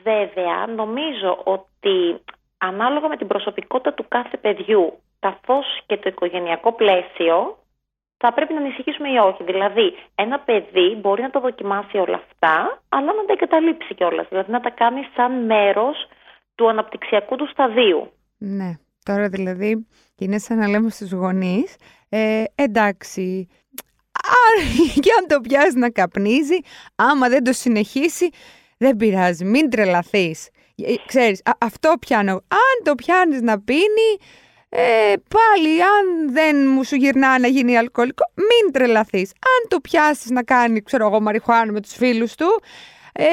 βέβαια, 0.03 0.67
νομίζω 0.67 1.41
ότι 1.45 2.21
ανάλογα 2.59 3.09
με 3.09 3.17
την 3.17 3.27
προσωπικότητα 3.27 3.93
του 3.93 4.05
κάθε 4.09 4.37
παιδιού, 4.37 4.99
καθώς 5.21 5.67
και 5.87 5.97
το 5.97 6.09
οικογενειακό 6.09 6.73
πλαίσιο, 6.73 7.57
θα 8.17 8.33
πρέπει 8.33 8.53
να 8.53 8.61
ανησυχήσουμε 8.61 9.09
ή 9.09 9.17
όχι. 9.17 9.43
Δηλαδή, 9.45 9.95
ένα 10.15 10.39
παιδί 10.41 10.97
μπορεί 11.01 11.23
να 11.23 11.31
το 11.31 11.41
δοκιμάσει 11.41 11.97
όλα 11.99 12.17
αυτά, 12.17 12.83
αλλά 12.89 13.13
να 13.13 13.25
τα 13.25 13.33
εγκαταλείψει 13.33 13.95
κιόλας. 13.95 14.27
Δηλαδή, 14.29 14.51
να 14.51 14.61
τα 14.61 14.71
κάνει 14.71 15.01
σαν 15.17 15.45
μέρος 15.45 15.97
του 16.55 16.69
αναπτυξιακού 16.69 17.37
του 17.37 17.49
σταδίου. 17.49 18.13
Ναι. 18.39 18.71
Τώρα 19.05 19.29
δηλαδή 19.29 19.87
είναι 20.19 20.39
σαν 20.39 20.59
να 20.59 20.69
λέμε 20.69 20.91
στους 20.91 21.13
γονείς 21.13 21.77
ε, 22.09 22.45
εντάξει, 22.55 23.49
α, 24.13 24.63
και 25.01 25.11
αν 25.21 25.27
το 25.29 25.41
πιάσει 25.41 25.79
να 25.79 25.91
καπνίζει, 25.91 26.57
άμα 26.95 27.29
δεν 27.29 27.45
το 27.45 27.53
συνεχίσει, 27.53 28.29
δεν 28.79 28.97
πειράζει, 28.97 29.45
μην 29.45 29.71
τρελαθείς. 29.71 30.49
Ε, 30.77 30.95
Ξέρεις, 31.07 31.41
α- 31.45 31.57
αυτό 31.61 31.93
πιάνω. 32.01 32.33
Αν 32.33 32.85
το 32.85 32.95
πιάνεις 32.95 33.41
να 33.43 33.61
πίνει, 33.61 34.09
ε, 34.69 35.13
πάλι 35.29 35.83
αν 35.83 36.33
δεν 36.33 36.57
μου 36.69 36.85
σου 36.85 36.97
γυρνά 36.97 37.39
να 37.39 37.47
γίνει 37.47 37.79
αλκοολικό, 37.79 38.25
μην 38.35 38.73
τρελαθείς. 38.73 39.31
Αν 39.31 39.69
το 39.69 39.81
πιάσεις 39.81 40.31
να 40.31 40.43
κάνει, 40.43 40.83
ξέρω 40.83 41.07
εγώ, 41.07 41.21
μαριχουάνο 41.21 41.73
με 41.73 41.81
τους 41.81 41.93
φίλους 41.93 42.35
του, 42.35 42.63
ε, 43.13 43.25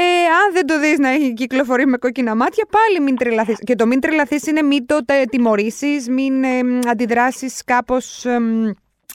αν 0.44 0.54
δεν 0.54 0.66
το 0.66 0.80
δεις 0.80 1.00
να 1.00 1.10
έχει 1.10 1.34
κυκλοφορεί 1.34 1.86
με 1.86 1.98
κόκκινα 1.98 2.36
μάτια, 2.36 2.68
πάλι 2.70 3.00
μην 3.00 3.16
τρελαθείς. 3.18 3.60
Και 3.63 3.75
το 3.75 3.86
μην 3.86 4.00
τρελαθείς 4.00 4.48
είναι 4.48 4.62
μην 4.62 4.86
το 4.86 5.06
τε- 5.06 5.30
τιμωρήσεις, 5.30 6.10
μην 6.10 6.44
ε, 6.44 6.63
μ, 6.63 6.80
αντιδράσεις 6.90 7.63
κάπως... 7.63 8.25
ε, 8.25 8.40
μ, 8.40 8.63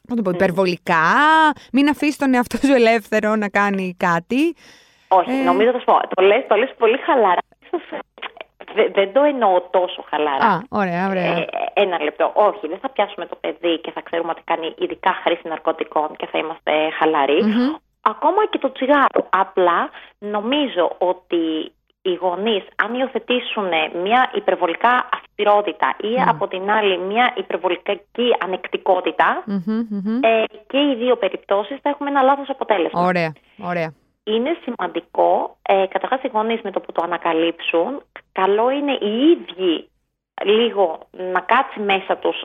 πώς 0.09 0.17
να 0.17 0.17
το 0.17 0.23
πω, 0.23 0.31
υπερβολικά, 0.31 1.03
μην 1.73 1.89
αφήσεις 1.89 2.17
τον 2.17 2.35
εαυτό 2.35 2.57
σου 2.57 2.73
ελεύθερο 2.73 3.37
να 3.37 3.49
κάνει 3.49 3.95
κάτι. 3.97 4.55
Όχι, 5.09 5.31
ε... 5.31 5.43
νομίζω 5.43 5.71
θα 5.71 5.79
σου 5.79 5.85
πω. 5.85 6.01
Το 6.15 6.23
λες, 6.23 6.45
το 6.49 6.55
λες 6.55 6.75
πολύ 6.79 6.99
χαλαρά. 6.99 7.41
Δεν 8.93 9.13
το 9.13 9.23
εννοώ 9.23 9.61
τόσο 9.71 10.05
χαλαρά. 10.11 10.45
Α, 10.45 10.63
ωραία, 10.69 11.09
ωραία. 11.09 11.37
Ε, 11.37 11.47
ένα 11.73 12.03
λεπτό. 12.03 12.31
Όχι, 12.35 12.69
δεν 12.69 12.79
θα 12.79 12.89
πιάσουμε 12.89 13.27
το 13.27 13.37
παιδί 13.41 13.79
και 13.81 13.91
θα 13.91 14.01
ξέρουμε 14.01 14.31
ότι 14.31 14.43
κάνει 14.45 14.75
ειδικά 14.79 15.13
χρήση 15.23 15.49
ναρκωτικών 15.49 16.17
και 16.17 16.27
θα 16.27 16.39
είμαστε 16.39 16.73
Ακόμα 18.01 18.47
και 18.51 18.59
το 18.59 18.73
τσιγάρο. 18.73 19.27
Απλά 19.31 19.91
νομίζω 20.19 20.97
ότι 20.99 21.73
οι 22.03 22.15
γονείς 22.15 22.65
αν 22.77 22.95
υιοθετήσουν 22.95 23.69
μια 24.03 24.31
υπερβολικά 24.35 25.09
αυστηρότητα 25.13 25.97
ή 26.01 26.15
από 26.27 26.49
την 26.49 26.71
άλλη 26.71 26.99
μια 26.99 27.33
υπερβολική 27.37 28.01
ε, 30.21 30.45
και 30.67 30.79
οι 30.79 30.95
δύο 30.99 31.17
περιπτώσεις 31.17 31.79
θα 31.83 31.89
έχουμε 31.89 32.11
ένα 32.11 32.23
λάθος 32.23 32.49
αποτέλεσμα. 32.49 33.03
Ωραία, 33.03 33.33
ωραία. 33.65 33.93
Είναι 34.35 34.57
σημαντικό, 34.63 35.57
ε, 35.63 35.87
καταρχάς 35.87 36.23
οι 36.23 36.31
γονείς 36.33 36.61
με 36.63 36.71
το 36.71 36.81
που 36.81 36.93
το 36.93 37.03
ανακαλύψουν, 37.05 38.03
καλό 38.33 38.71
είναι 38.71 38.93
οι 38.93 39.31
ίδιοι 39.31 39.89
λίγο 40.45 40.99
να 41.11 41.41
κάτσει 41.41 41.81
μέσα 41.81 42.17
τους 42.17 42.45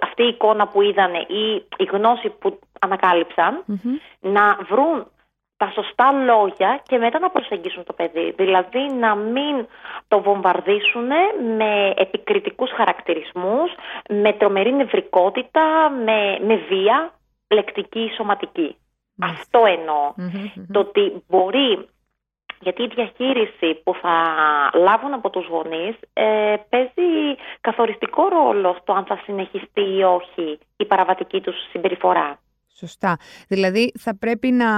αυτή 0.00 0.22
η 0.22 0.28
εικόνα 0.28 0.68
που 0.68 0.82
είδανε 0.82 1.18
ή 1.18 1.66
η 1.76 1.84
γνώση 1.84 2.28
που 2.28 2.58
ανακαλυψαν 2.80 3.64
να 4.20 4.58
βρουν 4.70 5.06
τα 5.56 5.70
σωστά 5.74 6.12
λόγια 6.12 6.80
και 6.88 6.98
μετά 6.98 7.18
να 7.18 7.30
προσεγγίσουν 7.30 7.84
το 7.84 7.92
παιδί. 7.92 8.34
Δηλαδή 8.36 8.92
να 8.92 9.14
μην 9.14 9.66
το 10.08 10.20
βομβαρδίσουν 10.20 11.08
με 11.56 11.94
επικριτικούς 11.96 12.70
χαρακτηρισμούς, 12.70 13.70
με 14.08 14.32
τρομερή 14.32 14.74
νευρικότητα, 14.74 15.90
με, 16.04 16.38
με 16.40 16.54
βία, 16.54 17.12
λεκτική 17.48 18.00
ή 18.00 18.14
σωματική. 18.16 18.76
Αυτό 19.20 19.66
Το 20.72 20.78
ότι 20.78 21.22
μπορεί 21.28 21.88
γιατί 22.60 22.82
η 22.82 22.90
διαχείριση 22.94 23.80
που 23.84 23.94
θα 24.02 24.14
λάβουν 24.74 25.12
από 25.12 25.30
τους 25.30 25.46
γονείς 25.46 25.96
ε, 26.12 26.54
παίζει 26.68 27.36
καθοριστικό 27.60 28.28
ρόλο 28.28 28.76
στο 28.80 28.92
αν 28.92 29.04
θα 29.04 29.20
συνεχιστεί 29.24 29.96
ή 29.96 30.02
όχι 30.02 30.58
η 30.76 30.84
παραβατική 30.84 31.40
τους 31.40 31.54
συμπεριφορά. 31.70 32.38
Σωστά. 32.76 33.16
Δηλαδή 33.48 33.92
θα 33.98 34.16
πρέπει 34.16 34.50
να 34.50 34.70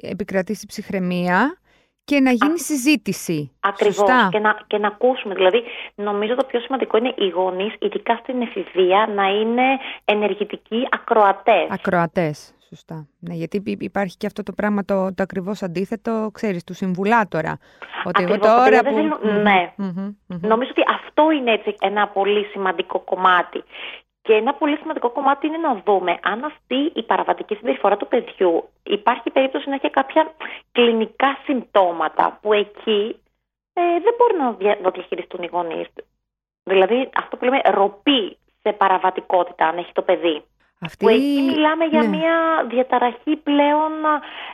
επικρατήσει 0.00 0.66
ψυχραιμία 0.66 1.60
και 2.04 2.20
να 2.20 2.30
γίνει 2.30 2.58
συζήτηση. 2.58 3.52
Ακριβώς. 3.60 4.28
Και 4.30 4.38
να, 4.38 4.60
και 4.66 4.78
να 4.78 4.86
ακούσουμε. 4.86 5.34
Δηλαδή, 5.34 5.62
νομίζω 5.94 6.34
το 6.34 6.44
πιο 6.44 6.60
σημαντικό 6.60 6.96
είναι 6.96 7.14
οι 7.16 7.28
γονείς, 7.28 7.74
ειδικά 7.78 8.16
στην 8.22 8.42
εφηβεία, 8.42 9.10
να 9.14 9.28
είναι 9.28 9.62
ενεργητικοί 10.04 10.88
ακροατές. 10.90 11.66
Ακροατές. 11.70 12.54
Σωστά. 12.74 13.08
Ναι, 13.18 13.34
γιατί 13.34 13.62
υπάρχει 13.78 14.16
και 14.16 14.26
αυτό 14.26 14.42
το 14.42 14.52
πράγμα 14.52 14.84
το, 14.84 15.14
το 15.14 15.22
ακριβώς 15.22 15.62
αντίθετο, 15.62 16.30
ξέρεις, 16.32 16.64
του 16.64 16.74
συμβουλάτορα. 16.74 17.58
Ότι 18.04 18.22
εγώ 18.22 18.38
τώρα. 18.38 18.82
Που... 18.82 19.26
Ναι. 19.42 19.72
Νομίζω 20.26 20.70
ότι 20.70 20.82
αυτό 20.88 21.30
είναι 21.30 21.52
έτσι 21.52 21.76
ένα 21.80 22.08
πολύ 22.08 22.44
σημαντικό 22.44 22.98
κομμάτι. 23.00 23.62
Και 24.22 24.32
ένα 24.32 24.54
πολύ 24.54 24.76
σημαντικό 24.76 25.10
κομμάτι 25.10 25.46
είναι 25.46 25.56
να 25.56 25.82
δούμε 25.84 26.18
αν 26.22 26.44
αυτή 26.44 26.92
η 26.94 27.02
παραβατική 27.02 27.54
συμπεριφορά 27.54 27.96
του 27.96 28.08
παιδιού 28.08 28.68
υπάρχει 28.82 29.30
περίπτωση 29.30 29.68
να 29.68 29.74
έχει 29.74 29.90
κάποια 29.90 30.32
κλινικά 30.72 31.38
συμπτώματα 31.44 32.38
που 32.42 32.52
εκεί 32.52 33.20
ε, 33.72 33.82
δεν 34.02 34.14
μπορούν 34.16 34.58
να 34.60 34.82
το 34.82 34.90
διαχειριστούν 34.90 35.42
οι 35.42 35.48
γονείς. 35.52 35.86
Δηλαδή 36.62 37.10
αυτό 37.16 37.36
που 37.36 37.44
λέμε 37.44 37.60
ροπή 37.64 38.36
σε 38.62 38.72
παραβατικότητα 38.72 39.66
αν 39.66 39.78
έχει 39.78 39.92
το 39.92 40.02
παιδί. 40.02 40.42
Αυτή... 40.80 41.04
Που 41.04 41.08
εκεί 41.10 41.42
μιλάμε 41.46 41.84
για 41.84 42.02
ναι. 42.02 42.08
μια 42.08 42.66
διαταραχή 42.68 43.36
πλέον 43.36 43.92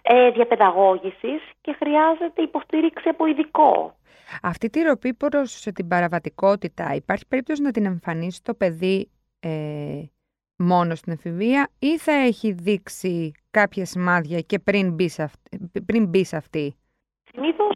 ε, 0.02 0.30
διαπαιδαγώγησης 0.30 1.42
και 1.60 1.76
χρειάζεται 1.78 2.42
υποστήριξη 2.42 3.08
από 3.08 3.26
ειδικό. 3.26 3.96
Αυτή 4.42 4.70
τη 4.70 4.82
ροπή 4.82 5.14
προς 5.14 5.62
την 5.74 5.88
παραβατικότητα 5.88 6.94
υπάρχει 6.94 7.26
περίπτωση 7.26 7.62
να 7.62 7.70
την 7.70 7.84
εμφανίσει 7.84 8.42
το 8.42 8.54
παιδί 8.54 9.10
ε, 9.40 10.02
μόνο 10.56 10.94
στην 10.94 11.12
εφηβεία 11.12 11.68
ή 11.78 11.98
θα 11.98 12.12
έχει 12.12 12.52
δείξει 12.52 13.32
κάποια 13.50 13.84
σημάδια 13.84 14.40
και 14.40 14.58
πριν 14.58 14.92
μπει 14.92 15.08
σε 15.08 15.22
αυτή. 15.22 15.70
Πριν 15.86 16.06
μπει 16.06 16.24
σε 16.24 16.36
αυτή; 16.36 16.76
Συνήθως 17.36 17.72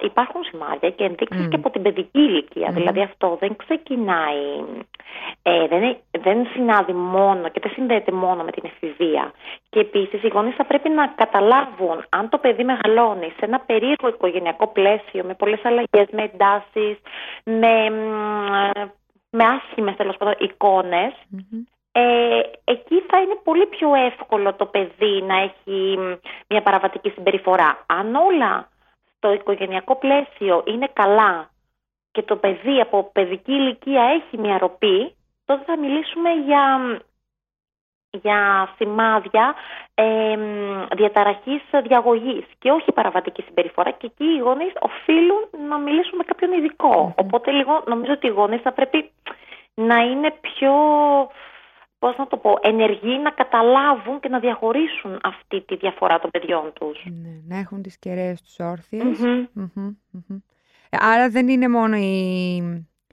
υπάρχουν 0.00 0.44
σημάδια 0.44 0.90
και 0.90 1.04
ενδείξεις 1.04 1.48
και 1.48 1.56
από 1.56 1.70
την 1.70 1.82
παιδική 1.82 2.18
ηλικία. 2.18 2.70
Δηλαδή 2.72 3.00
αυτό 3.02 3.36
δεν 3.40 3.56
ξεκινάει, 3.56 4.64
ε, 5.42 5.66
δεν, 5.66 5.96
δεν 6.10 6.46
συνάδει 6.52 6.92
μόνο 6.92 7.48
και 7.48 7.60
δεν 7.60 7.72
συνδέεται 7.74 8.12
μόνο 8.12 8.42
με 8.42 8.50
την 8.50 8.62
εφηβεία. 8.66 9.32
Και 9.70 9.80
επίσης 9.80 10.22
οι 10.22 10.28
γονείς 10.28 10.54
θα 10.54 10.64
πρέπει 10.64 10.88
να 10.88 11.06
καταλάβουν 11.06 12.04
αν 12.08 12.28
το 12.28 12.38
παιδί 12.38 12.64
μεγαλώνει 12.64 13.32
σε 13.38 13.44
ένα 13.44 13.60
περίεργο 13.60 14.08
οικογενειακό 14.08 14.66
πλαίσιο 14.66 15.24
με 15.24 15.34
πολλές 15.34 15.64
αλλαγές, 15.64 16.08
με 16.10 16.22
εντάσεις, 16.22 16.96
με 17.44 17.90
με 19.36 19.44
άσχημες 19.44 19.96
τέλος 19.96 20.16
πάντων 20.16 20.34
ε, 21.96 22.40
εκεί 22.64 23.04
θα 23.08 23.20
είναι 23.20 23.38
πολύ 23.44 23.66
πιο 23.66 23.94
εύκολο 23.94 24.54
το 24.54 24.66
παιδί 24.66 25.22
να 25.22 25.36
έχει 25.36 25.98
μια 26.48 26.62
παραβατική 26.62 27.10
συμπεριφορά. 27.10 27.84
Αν 27.86 28.14
όλα 28.14 28.68
στο 29.24 29.32
οικογενειακό 29.32 29.96
πλαίσιο 29.96 30.62
είναι 30.66 30.88
καλά 30.92 31.50
και 32.10 32.22
το 32.22 32.36
παιδί 32.36 32.80
από 32.80 33.10
παιδική 33.12 33.52
ηλικία 33.52 34.02
έχει 34.02 34.38
μια 34.38 34.58
ροπή, 34.58 35.16
τότε 35.44 35.62
θα 35.66 35.78
μιλήσουμε 35.78 36.30
για 36.30 36.62
για 38.22 38.68
σημάδια 38.76 39.54
ε, 39.94 40.36
διαταραχής 40.96 41.62
διαγωγής 41.82 42.44
και 42.58 42.70
όχι 42.70 42.92
παραβατική 42.92 43.42
συμπεριφορά 43.42 43.90
και 43.90 44.06
εκεί 44.06 44.24
οι 44.24 44.38
γονείς 44.38 44.72
οφείλουν 44.80 45.68
να 45.68 45.78
μιλήσουν 45.78 46.16
με 46.16 46.24
κάποιον 46.24 46.50
Οπότε 47.16 47.50
λίγο 47.50 47.82
νομίζω 47.86 48.12
ότι 48.12 48.26
οι 48.26 48.30
γονείς 48.30 48.60
θα 48.60 48.72
πρέπει 48.72 49.10
να 49.74 49.96
είναι 49.96 50.30
πιο 50.40 50.72
πώς 52.04 52.16
να 52.16 52.26
το 52.26 52.36
πω, 52.36 52.54
ενεργοί 52.60 53.18
να 53.18 53.30
καταλάβουν 53.30 54.20
και 54.20 54.28
να 54.28 54.38
διαχωρίσουν 54.38 55.20
αυτή 55.22 55.60
τη 55.60 55.76
διαφορά 55.76 56.18
των 56.18 56.30
παιδιών 56.30 56.72
τους. 56.72 57.04
Ναι, 57.04 57.40
να 57.46 57.58
έχουν 57.58 57.82
τις 57.82 57.98
κεραίες 57.98 58.42
τους 58.42 58.58
ορθιες 58.58 59.18
Άρα 60.90 61.28
δεν 61.28 61.48
είναι 61.48 61.68
μόνο 61.68 61.96
οι, 61.96 62.56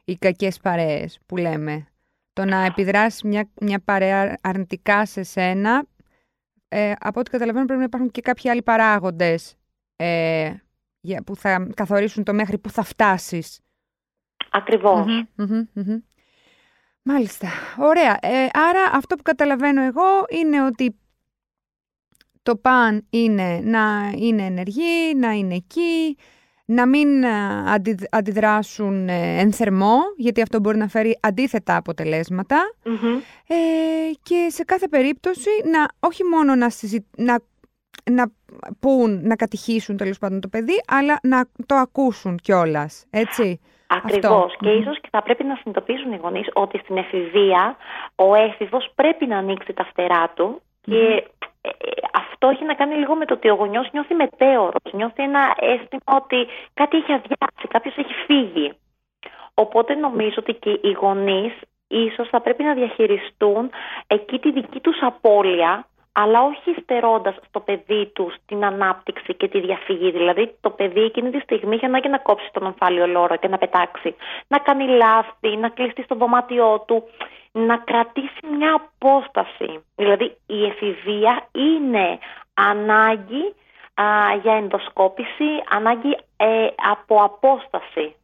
οι 0.05 0.15
κακές 0.19 0.60
παρέες 0.60 1.19
που 1.25 1.38
λέμε. 1.38 1.88
Το 2.33 2.45
να 2.45 2.65
επιδράσει 2.65 3.27
μια, 3.27 3.50
μια 3.62 3.81
παρέα 3.86 4.38
αρνητικά 4.41 5.05
σε 5.05 5.24
σένα, 5.24 5.86
ε, 6.67 6.91
από 7.00 7.19
ό,τι 7.19 7.29
καταλαβαίνω 7.29 7.65
πρέπει 7.65 7.79
να 7.79 7.86
υπάρχουν 7.86 8.12
και 8.12 8.21
κάποιοι 8.21 8.50
άλλοι 8.50 8.62
παράγοντες 8.62 9.55
ε, 9.95 10.53
που 11.25 11.36
θα 11.36 11.67
καθορίσουν 11.74 12.24
το 12.24 12.33
μέχρι 12.33 12.57
που 12.57 12.69
θα 12.69 12.83
φτάσεις. 12.83 13.62
Μάλιστα. 17.03 17.48
Ωραία. 17.77 18.17
Ε, 18.22 18.48
άρα 18.53 18.89
αυτό 18.93 19.15
που 19.15 19.22
καταλαβαίνω 19.22 19.81
εγώ 19.81 20.25
είναι 20.29 20.65
ότι 20.65 20.96
το 22.43 22.55
παν 22.55 23.05
είναι 23.10 23.60
να 23.63 24.12
είναι 24.15 24.43
ενεργή, 24.46 25.15
να 25.15 25.31
είναι 25.31 25.55
εκεί, 25.55 26.17
να 26.65 26.88
μην 26.88 27.24
ε, 27.24 27.29
αντιδράσουν 28.10 29.10
ε, 29.10 29.39
εν 29.39 29.53
θερμό, 29.53 30.00
γιατί 30.17 30.41
αυτό 30.41 30.60
μπορεί 30.60 30.77
να 30.77 30.88
φέρει 30.88 31.17
αντίθετα 31.22 31.81
ε, 33.48 33.55
και 34.24 34.48
σε 34.50 34.63
κάθε 34.63 34.88
περίπτωση 34.88 35.50
να 35.72 36.08
όχι 36.10 36.24
μόνο 36.24 36.55
να, 36.55 36.72
να, 37.17 37.39
να 38.12 38.31
πούν, 38.79 39.22
να 39.27 39.36
κατηχήσουν 39.36 39.98
τέλος 39.98 40.17
πάντων 40.17 40.39
το 40.39 40.48
παιδί, 40.48 40.84
αλλά 40.88 41.20
να 41.24 41.46
το 41.65 41.75
ακούσουν 41.75 42.38
κιόλας. 42.38 43.05
έτσι. 43.10 43.60
Ακριβώς. 43.98 44.55
Και 44.60 44.69
ίσως 44.71 45.00
και 45.00 45.07
θα 45.12 45.21
πρέπει 45.21 45.43
να 45.43 45.55
συνειδητοποιήσουν 45.55 46.12
οι 46.12 46.19
γονείς 46.21 46.48
ότι 46.53 46.77
στην 46.77 46.98
εφηβεία 46.98 47.75
ο 48.15 48.36
έφηβος 48.36 48.91
πρέπει 48.95 49.25
να 49.25 49.38
ανοίξει 49.38 49.74
τα 49.74 49.86
φτερά 49.86 50.31
του 50.36 50.62
και 50.81 51.24
ε, 51.62 51.69
αυτό 52.13 52.48
έχει 52.48 52.65
να 52.65 52.74
κάνει 52.74 52.95
λίγο 52.95 53.15
με 53.15 53.25
το 53.25 53.33
ότι 53.33 53.50
ο 53.50 53.53
γονιός 53.53 53.89
νιώθει 53.91 54.13
μετέωρος, 54.13 54.91
νιώθει 54.91 55.24
ένα 55.24 55.55
αίσθημα 55.60 56.12
ότι 56.21 56.48
κάτι 56.74 56.98
έχει 56.98 57.12
αδειάσει, 57.12 57.67
κάποιος 57.69 57.98
έχει 57.98 58.13
φύγει. 58.25 58.74
Οπότε 59.53 59.95
νομίζω 59.95 60.36
ότι 60.38 60.53
και 60.53 60.79
οι 60.81 60.91
γονείς 60.91 61.53
ίσως 61.88 62.29
θα 62.29 62.41
πρέπει 62.41 62.63
να 62.63 62.74
διαχειριστούν 62.74 63.69
εκεί 64.07 64.39
τη 64.39 64.51
δική 64.51 64.79
τους 64.79 64.98
απώλεια 65.01 65.86
αλλά 66.12 66.41
όχι 66.41 66.82
στερώντας 66.82 67.36
στο 67.48 67.60
παιδί 67.60 68.06
του 68.06 68.34
την 68.46 68.65
ανάπτυξη 68.65 69.34
και 69.34 69.48
τη 69.48 69.60
διαφυγή. 69.60 70.12
Δηλαδή 70.12 70.56
το 70.62 70.70
παιδί 70.70 71.01
εκείνη 71.01 71.30
τη 71.30 71.39
στιγμή 71.39 71.75
έχει 71.75 71.86
ανάγκη 71.86 72.10
να 72.10 72.18
κόψει 72.18 72.50
τον 72.53 72.65
ομφάλιο 72.65 73.08
λόρο 73.08 73.36
και 73.36 73.48
να 73.48 73.58
πετάξει, 73.58 74.15
να 74.48 74.58
κάνει 74.58 74.88
λάθη, 74.88 75.58
να 75.58 75.70
κλειστεί 75.70 76.03
στο 76.03 76.15
δωμάτιό 76.15 76.84
του, 76.88 77.03
να 77.51 77.77
κρατήσει 77.77 78.39
μια 78.58 78.74
απόσταση. 78.74 79.84
Δηλαδή 79.96 80.38
η 80.46 80.65
εφηβεία 80.65 81.48
είναι 81.51 82.20
ανάγκη 82.53 83.56
για 84.41 84.53
ενδοσκόπηση, 84.53 85.50
ανάγκη 85.70 86.18
ε, 86.38 86.68
από 86.91 87.24
απόσταση. 87.24 88.15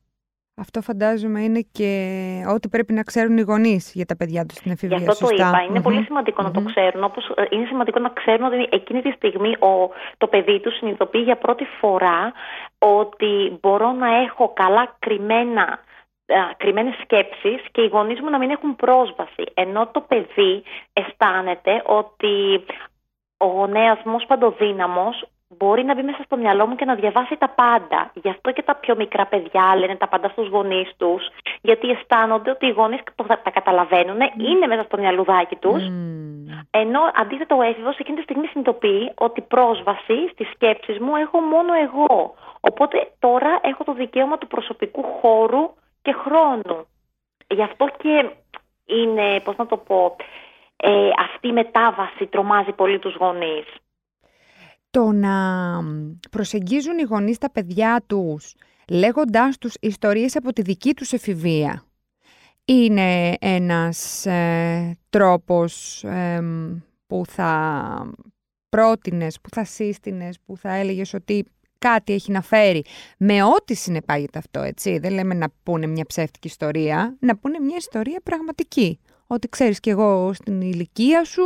Αυτό 0.60 0.82
φαντάζομαι 0.82 1.42
είναι 1.42 1.66
και 1.72 1.90
ό,τι 2.54 2.68
πρέπει 2.70 2.94
να 2.94 3.04
ξέρουν 3.04 3.38
οι 3.38 3.42
γονείς 3.42 3.92
για 3.94 4.06
τα 4.06 4.16
παιδιά 4.16 4.46
τους 4.46 4.58
στην 4.58 4.72
εφηβεία. 4.72 4.98
Γι' 4.98 5.08
αυτό 5.08 5.28
το 5.28 5.36
είπα. 5.36 5.66
ειναι 5.70 5.82
πολύ 5.82 6.08
να 6.44 6.52
το 6.52 6.62
ξέρουν. 6.62 7.04
Όπως 7.04 7.32
ε, 7.36 7.46
είναι 7.50 7.66
σημαντικό 7.66 8.00
να 8.00 8.10
ξέρουν 8.10 8.46
ότι 8.46 8.68
εκείνη 8.72 9.02
τη 9.02 9.12
στιγμή 9.12 9.50
ο, 9.50 9.90
το 10.18 10.28
παιδί 10.28 10.60
τους 10.60 10.78
συνειδητοποιεί 10.78 11.22
για 11.26 11.38
πρώτη 11.38 11.66
φορά 11.80 12.34
ότι 12.78 13.60
μπορώ 13.62 13.92
να 13.92 14.18
έχω 14.18 14.54
καλά 14.54 14.96
κρυμμένα 15.00 15.80
κρυμμένες 16.58 16.96
σκέψεις 17.04 17.62
και 17.72 17.82
οι 17.82 17.88
γονείς 17.88 18.20
μου 18.22 18.30
να 18.30 18.38
μην 18.38 18.50
έχουν 18.50 18.76
πρόσβαση. 18.76 19.44
Ενώ 19.54 19.88
το 19.88 20.02
παιδί 20.02 20.64
αισθάνεται 20.94 21.82
ότι 21.86 22.66
ο 23.38 23.46
γονέας 23.46 24.00
μου 24.06 24.16
ως 24.16 24.26
παντοδύναμος 24.26 25.28
μπορεί 25.50 25.84
να 25.84 25.96
μπει 25.96 26.04
μέσα 26.04 26.24
στο 26.24 26.38
μυαλό 26.38 26.68
μου 26.68 26.76
και 26.76 26.86
να 26.86 26.96
διαβάσει 26.96 27.38
τα 27.38 27.50
πάντα. 27.50 28.12
Γι' 28.14 28.30
αυτό 28.30 28.52
και 28.52 28.62
τα 28.62 28.76
πιο 28.76 28.96
μικρά 28.96 29.26
παιδιά 29.26 29.76
λένε 29.78 29.96
τα 29.96 30.08
πάντα 30.08 30.30
στους 30.30 30.48
γονείς 30.48 30.94
τους, 30.98 31.28
γιατί 31.62 31.90
αισθάνονται 31.90 32.50
ότι 32.50 32.66
οι 32.66 32.72
γονείς 32.72 33.00
τα, 33.16 33.42
τα 33.44 33.52
καταλαβαίνουν, 33.52 34.20
είναι 34.38 34.68
μέσα 34.68 34.84
στο 34.84 34.98
μυαλουδάκι 34.98 35.56
τους, 35.56 35.84
ενώ 36.72 37.00
αντίθετα 37.14 37.56
ο 37.56 37.62
έφηβος 37.62 37.98
εκείνη 37.98 38.18
τη 38.18 38.24
στιγμή 38.24 38.48
συνειδητοποιεί 38.48 39.12
ότι 39.16 39.42
πρόσβαση 39.42 40.30
στις 40.32 40.50
σκέψεις 40.54 41.00
μου 41.00 41.16
έχω 41.16 41.40
μόνο 41.40 41.74
εγώ. 41.74 42.36
Οπότε 42.60 43.12
τώρα 43.20 43.60
έχω 43.62 43.84
το 43.84 43.94
δικαίωμα 43.94 44.38
του 44.38 44.48
προσωπικού 44.48 45.04
χώρου 45.04 45.74
και 46.02 46.16
χρόνου. 46.24 46.86
Γι' 47.48 47.64
αυτό 47.64 47.88
και 47.98 48.30
είναι, 48.86 49.40
πώς 49.40 49.56
να 49.56 49.66
το 49.66 49.78
πω, 49.78 50.16
ε, 50.78 51.10
αυτή 51.20 51.48
η 51.48 51.52
μετάβαση 51.52 52.26
τρομάζει 52.28 52.72
πολύ 52.72 53.00
τους 53.00 53.16
γονείς. 53.16 53.66
Το 54.90 55.12
να 55.12 55.36
προσεγγίζουν 56.32 56.98
οι 56.98 57.04
γονείς 57.04 57.38
τα 57.38 57.52
παιδιά 57.52 58.04
τους 58.08 58.56
λέγοντάς 58.90 59.58
τους 59.58 59.74
ιστορίες 59.80 60.36
από 60.36 60.54
τη 60.54 60.62
δική 60.62 60.94
τους 60.94 61.12
εφηβεία 61.14 61.88
είναι 62.66 63.34
ένας 63.40 64.26
ε, 64.26 64.98
τρόπος 65.10 66.06
που 67.08 67.24
θα 67.28 68.12
πρότεινες, 68.70 69.42
που 69.42 69.50
θα 69.50 69.64
σύστηνες, 69.66 70.40
που 70.46 70.58
θα 70.58 70.74
έλεγες 70.74 71.14
ότι 71.14 71.46
κάτι 71.78 72.14
έχει 72.14 72.32
να 72.32 72.42
φέρει 72.42 72.84
με 73.18 73.44
ό,τι 73.44 73.76
συνεπάγεται 73.76 74.38
αυτό, 74.38 74.62
έτσι. 74.62 74.98
Δεν 74.98 75.14
λέμε 75.14 75.34
να 75.34 75.48
πούνε 75.64 75.88
μια 75.88 76.06
ψεύτικη 76.06 76.48
ιστορία, 76.48 77.18
να 77.20 77.38
πούνε 77.38 77.60
μια 77.60 77.76
ιστορία 77.78 78.22
πραγματική. 78.24 79.00
Ότι 79.28 79.50
ξέρεις 79.50 79.80
κι 79.80 79.90
εγώ 79.90 80.34
στην 80.34 80.62
ηλικία 80.62 81.24
σου 81.24 81.44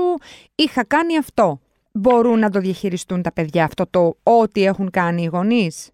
είχα 0.56 0.84
κάνει 0.84 1.18
αυτό. 1.18 1.60
Μπορούν 1.94 2.40
να 2.40 2.50
το 2.50 2.60
διαχειριστούν 2.60 3.22
τα 3.22 3.32
παιδιά 3.34 3.64
αυτό 3.64 3.84
το 3.90 4.16
ό,τι 4.24 4.66
έχουν 4.66 4.90
κάνει 4.90 5.22
οι 5.22 5.26
γονείς. 5.26 5.92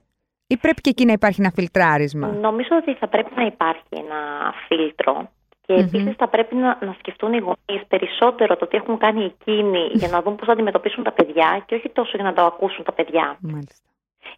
Ή 0.47 0.57
πρέπει 0.57 0.81
και 0.81 0.89
εκεί 0.89 1.05
να 1.05 1.11
υπάρχει 1.11 1.41
ένα 1.41 1.51
φιλτράρισμα; 1.51 2.27
Νομίζω 2.27 2.69
ότι 2.81 2.93
θα 2.93 3.07
πρέπει 3.07 3.31
να 3.35 3.45
υπάρχει 3.45 3.89
ένα 3.91 4.53
φίλτρο 4.67 5.29
και 5.67 5.73
mm 5.73 5.83
επίσης 5.83 6.15
θα 6.17 6.27
πρέπει 6.27 6.55
να, 6.55 6.77
να 6.81 6.95
σκεφτούν 6.99 7.33
οι 7.33 7.37
γονείς 7.37 7.87
περισσότερο 7.87 8.55
το 8.55 8.67
τι 8.67 8.77
έχουν 8.77 8.97
κάνει 8.97 9.23
εκείνοι 9.23 9.89
για 9.91 10.07
να 10.07 10.21
δουν 10.21 10.35
πώς 10.35 10.45
θα 10.45 10.53
αντιμετωπίσουν 10.53 11.03
τα 11.03 11.11
παιδιά 11.11 11.63
και 11.65 11.75
όχι 11.75 11.89
τόσο 11.89 12.11
για 12.15 12.23
να 12.23 12.33
το 12.33 12.41
ακούσουν 12.41 12.83
τα 12.83 12.91
παιδιά. 12.91 13.37
Μάλιστα. 13.41 13.85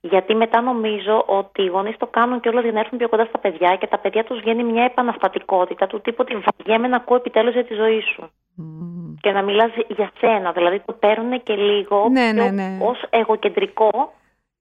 Γιατί 0.01 0.36
μετά 0.36 0.62
νομίζω 0.62 1.24
ότι 1.28 1.62
οι 1.62 1.68
γονείς 1.68 1.98
το 1.98 2.08
κάνουν 2.08 2.39
και 2.39 2.50
όλα 2.50 2.62
για 2.62 2.72
να 2.72 2.80
έρθουν 2.80 2.98
πιο 2.98 3.10
κοντά 3.10 3.25
στα 3.25 3.39
παιδιά 3.39 3.75
και 3.75 3.88
τα 3.88 3.98
παιδιά 3.98 4.24
τους 4.24 4.39
βγαίνει 4.39 4.63
μια 4.63 4.84
επαναστατικότητα 4.84 5.88
του 5.88 6.01
τύπου 6.01 6.18
ότι 6.20 6.38
βαριέμαι 6.46 6.88
να 6.88 6.96
ακούω 6.96 7.18
επιτέλους 7.18 7.54
για 7.54 7.66
τη 7.66 7.74
ζωή 7.74 8.01
σου. 8.01 8.32
Και 9.22 9.32
να 9.32 9.42
μιλάς 9.42 9.72
για 9.88 10.12
σένα. 10.20 10.51
Δηλαδή 10.51 10.82
το 10.86 10.94
παίρνουν 10.94 11.44
και 11.44 11.54
λίγο 11.56 12.08
ναι, 12.12 12.32
ναι, 12.32 12.50
ναι. 12.50 12.78
ως 12.82 13.04
εγωκεντρικό. 13.10 14.13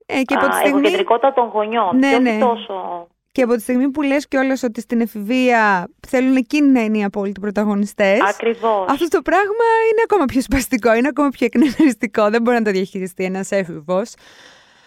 Ε, 0.06 0.22
και 0.22 0.34
από 0.34 0.48
τη 0.48 0.54
στιγμή... 0.54 0.78
Εγωκεντρικότητα 0.78 1.32
των 1.32 1.48
γονιών. 1.48 1.96
Ναι, 1.98 2.10
και 2.10 2.18
ναι. 2.18 2.38
τόσο. 2.38 3.06
Και 3.32 3.42
από 3.42 3.54
τη 3.54 3.60
στιγμή 3.60 3.90
που 3.90 4.02
λες 4.02 4.28
κιόλας 4.28 4.62
ότι 4.62 4.80
στην 4.80 5.00
εφηβεία 5.00 5.88
θέλουν 6.06 6.36
εκείνοι 6.36 6.68
να 6.68 6.80
είναι 6.80 6.98
οι 6.98 7.04
απόλυτοι 7.04 7.40
πρωταγωνιστές. 7.40 8.20
Ακριβώς. 8.20 8.86
Αυτό 8.88 9.08
το 9.08 9.22
πράγμα 9.22 9.66
είναι 9.92 10.02
ακόμα 10.04 10.24
πιο 10.24 10.40
σπαστικό, 10.40 10.94
είναι 10.94 11.08
ακόμα 11.08 11.28
πιο 11.28 11.46
εκνευριστικό. 11.46 12.30
Δεν 12.30 12.42
μπορεί 12.42 12.56
να 12.56 12.62
το 12.62 12.70
διαχειριστεί 12.70 13.24
ένας 13.24 13.50
έφηβος. 13.50 14.14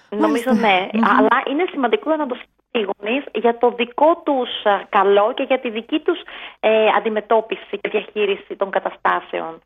Νομίζω 0.10 0.52
ναι. 0.54 0.90
Αλλά 1.18 1.44
είναι 1.50 1.64
σημαντικό 1.72 2.16
να 2.16 2.28
το 2.28 2.38
οι 2.72 2.80
γονείς 2.80 3.24
για 3.34 3.58
το 3.58 3.74
δικό 3.78 4.22
τους 4.26 4.50
καλό 4.90 5.34
και 5.34 5.44
για 5.44 5.60
τη 5.60 5.70
δική 5.70 6.00
τους 6.00 6.20
ε, 6.60 6.88
αντιμετώπιση 6.98 7.78
και 7.82 7.90
διαχείριση 7.90 8.56
των 8.56 8.70
καταστασεων 8.70 9.62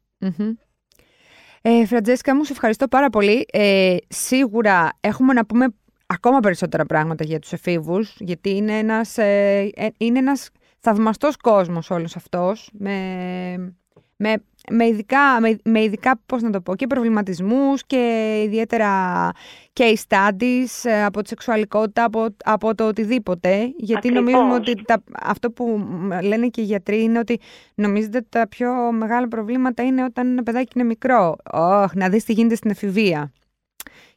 Ε, 1.61 1.85
Φραντζέσκα 1.85 2.35
μου, 2.35 2.43
σε 2.43 2.51
ευχαριστώ 2.51 2.87
πάρα 2.87 3.09
πολύ. 3.09 3.45
Ε, 3.51 3.97
σίγουρα 4.07 4.89
έχουμε 4.99 5.33
να 5.33 5.45
πούμε 5.45 5.65
ακόμα 6.05 6.39
περισσότερα 6.39 6.85
πράγματα 6.85 7.23
για 7.23 7.39
τους 7.39 7.51
εφήβους, 7.51 8.15
γιατί 8.19 8.55
είναι 8.55 8.77
ένας, 8.77 9.17
ε, 9.17 9.69
ε 9.75 9.87
είναι 9.97 10.19
ένας 10.19 10.49
θαυμαστός 10.79 11.37
κόσμος 11.37 11.89
όλος 11.89 12.15
αυτός, 12.15 12.69
με, 12.73 13.75
με 14.15 14.33
με 14.69 14.85
ειδικά, 14.85 15.39
με, 15.41 15.59
με 15.63 15.83
ειδικά 15.83 16.19
πώς 16.25 16.41
να 16.41 16.49
το 16.49 16.61
πω, 16.61 16.75
και 16.75 16.87
προβληματισμούς 16.87 17.85
και 17.85 18.33
ιδιαίτερα 18.45 19.31
case 19.73 20.03
studies 20.07 20.83
ε, 20.83 21.03
από 21.03 21.21
τη 21.21 21.27
σεξουαλικότητα, 21.27 22.03
από, 22.03 22.27
από 22.43 22.75
το 22.75 22.87
οτιδήποτε. 22.87 23.73
Γιατί 23.77 24.11
νομίζουμε 24.11 24.53
ότι 24.53 24.83
τα, 24.85 25.03
αυτό 25.21 25.51
που 25.51 25.87
λένε 26.23 26.47
και 26.47 26.61
οι 26.61 26.63
γιατροί 26.63 27.03
είναι 27.03 27.19
ότι 27.19 27.39
νομίζετε 27.75 28.17
ότι 28.17 28.27
τα 28.29 28.47
πιο 28.47 28.91
μεγάλα 28.91 29.27
προβλήματα 29.27 29.83
είναι 29.83 30.03
όταν 30.03 30.27
ένα 30.27 30.43
παιδάκι 30.43 30.71
είναι 30.75 30.85
μικρό. 30.85 31.35
Oh, 31.53 31.85
να 31.93 32.09
δεις 32.09 32.23
τι 32.23 32.33
γίνεται 32.33 32.55
στην 32.55 32.71
εφηβεία. 32.71 33.31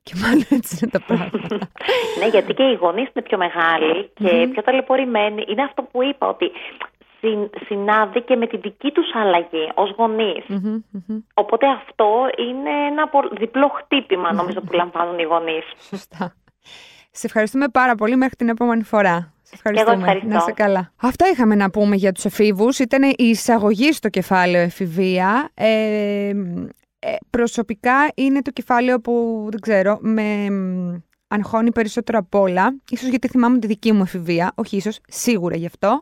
Και 0.03 0.15
μάλλον 0.23 0.45
έτσι 0.51 0.79
είναι 0.83 0.91
τα 0.91 1.01
πράγματα. 1.01 1.57
ναι, 2.19 2.27
γιατί 2.27 2.55
και 2.55 2.63
οι 2.63 2.75
γονείς 2.75 3.09
είναι 3.13 3.25
πιο 3.25 3.39
μεγάλοι 3.39 4.11
και 4.15 4.49
πιο 4.53 4.63
ταλαιπωρημένοι. 4.63 5.45
Είναι 5.49 5.63
αυτό 5.63 5.83
που 5.83 6.03
είπα, 6.03 6.29
ότι 6.29 6.51
συνάδει 7.67 8.23
και 8.23 8.37
με 8.37 8.47
τη 8.47 8.57
δική 8.57 8.91
τους 8.91 9.15
αλλαγή 9.15 9.71
ως 9.75 9.95
γονεις 9.97 10.45
Οπότε 11.35 11.67
αυτό 11.67 12.29
είναι 12.39 12.71
ένα 12.91 13.11
διπλό 13.39 13.69
χτύπημα 13.69 14.33
νομίζω 14.33 14.61
που 14.61 14.73
λαμβάνουν 14.73 15.19
οι 15.19 15.23
γονείς. 15.23 15.65
Σωστά. 15.89 16.35
Σε 17.11 17.27
ευχαριστούμε 17.27 17.69
πάρα 17.69 17.95
πολύ 17.95 18.17
μέχρι 18.17 18.37
την 18.37 18.49
επόμενη 18.49 18.83
φορά. 18.83 19.33
Σε 19.43 19.55
ευχαριστούμε. 19.55 19.93
Εγώ 19.93 20.01
ευχαριστώ. 20.01 20.29
Να 20.29 20.41
σε 20.41 20.53
καλά. 20.53 20.93
Αυτά 21.03 21.29
είχαμε 21.29 21.55
να 21.55 21.71
πούμε 21.71 21.97
για 21.97 22.13
τους 22.13 22.25
εφήβους. 22.25 22.79
Ήταν 22.79 23.03
η 23.03 23.15
εισαγωγή 23.17 23.93
στο 23.93 24.09
κεφάλαιο 24.09 24.63
εφηβεία. 24.63 25.51
Ε, 25.55 26.29
ε, 26.99 27.15
προσωπικά 27.31 28.13
είναι 28.15 28.43
το 28.43 28.51
κεφάλαιο 28.51 29.01
που, 29.01 29.47
δεν 29.51 29.61
ξέρω, 29.61 29.99
με 30.01 30.47
αγχώνει 31.29 31.73
περισσότερο 31.73 32.19
απ' 32.19 32.35
όλα. 32.35 32.77
Ίσως 32.91 33.09
γιατί 33.09 33.29
θυμάμαι 33.29 33.59
τη 33.59 33.67
δική 33.67 33.93
μου 33.93 34.03
εφηβεία. 34.03 34.53
Όχι 34.55 34.77
ίσως, 34.77 34.99
σίγουρα 35.09 35.57
γι' 35.57 35.67
αυτό. 35.67 36.01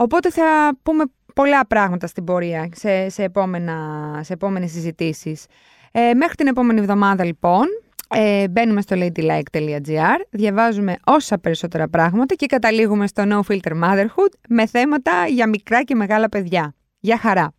Οπότε 0.00 0.30
θα 0.30 0.76
πούμε 0.82 1.04
πολλά 1.34 1.66
πράγματα 1.66 2.06
στην 2.06 2.24
πορεία 2.24 2.68
σε, 2.74 3.08
σε, 3.08 3.22
επόμενα, 3.22 3.74
σε 4.22 4.32
επόμενες 4.32 4.70
συζητήσεις. 4.70 5.46
Ε, 5.92 6.14
μέχρι 6.14 6.34
την 6.34 6.46
επόμενη 6.46 6.80
εβδομάδα 6.80 7.24
λοιπόν 7.24 7.64
ε, 8.08 8.48
μπαίνουμε 8.48 8.80
στο 8.80 8.96
ladylike.gr, 8.98 10.20
διαβάζουμε 10.30 10.96
όσα 11.04 11.38
περισσότερα 11.38 11.88
πράγματα 11.88 12.34
και 12.34 12.46
καταλήγουμε 12.46 13.06
στο 13.06 13.22
No 13.26 13.52
Filter 13.52 13.72
Motherhood 13.84 14.32
με 14.48 14.66
θέματα 14.66 15.26
για 15.28 15.48
μικρά 15.48 15.82
και 15.82 15.94
μεγάλα 15.94 16.28
παιδιά. 16.28 16.74
Γεια 17.00 17.18
χαρά! 17.18 17.54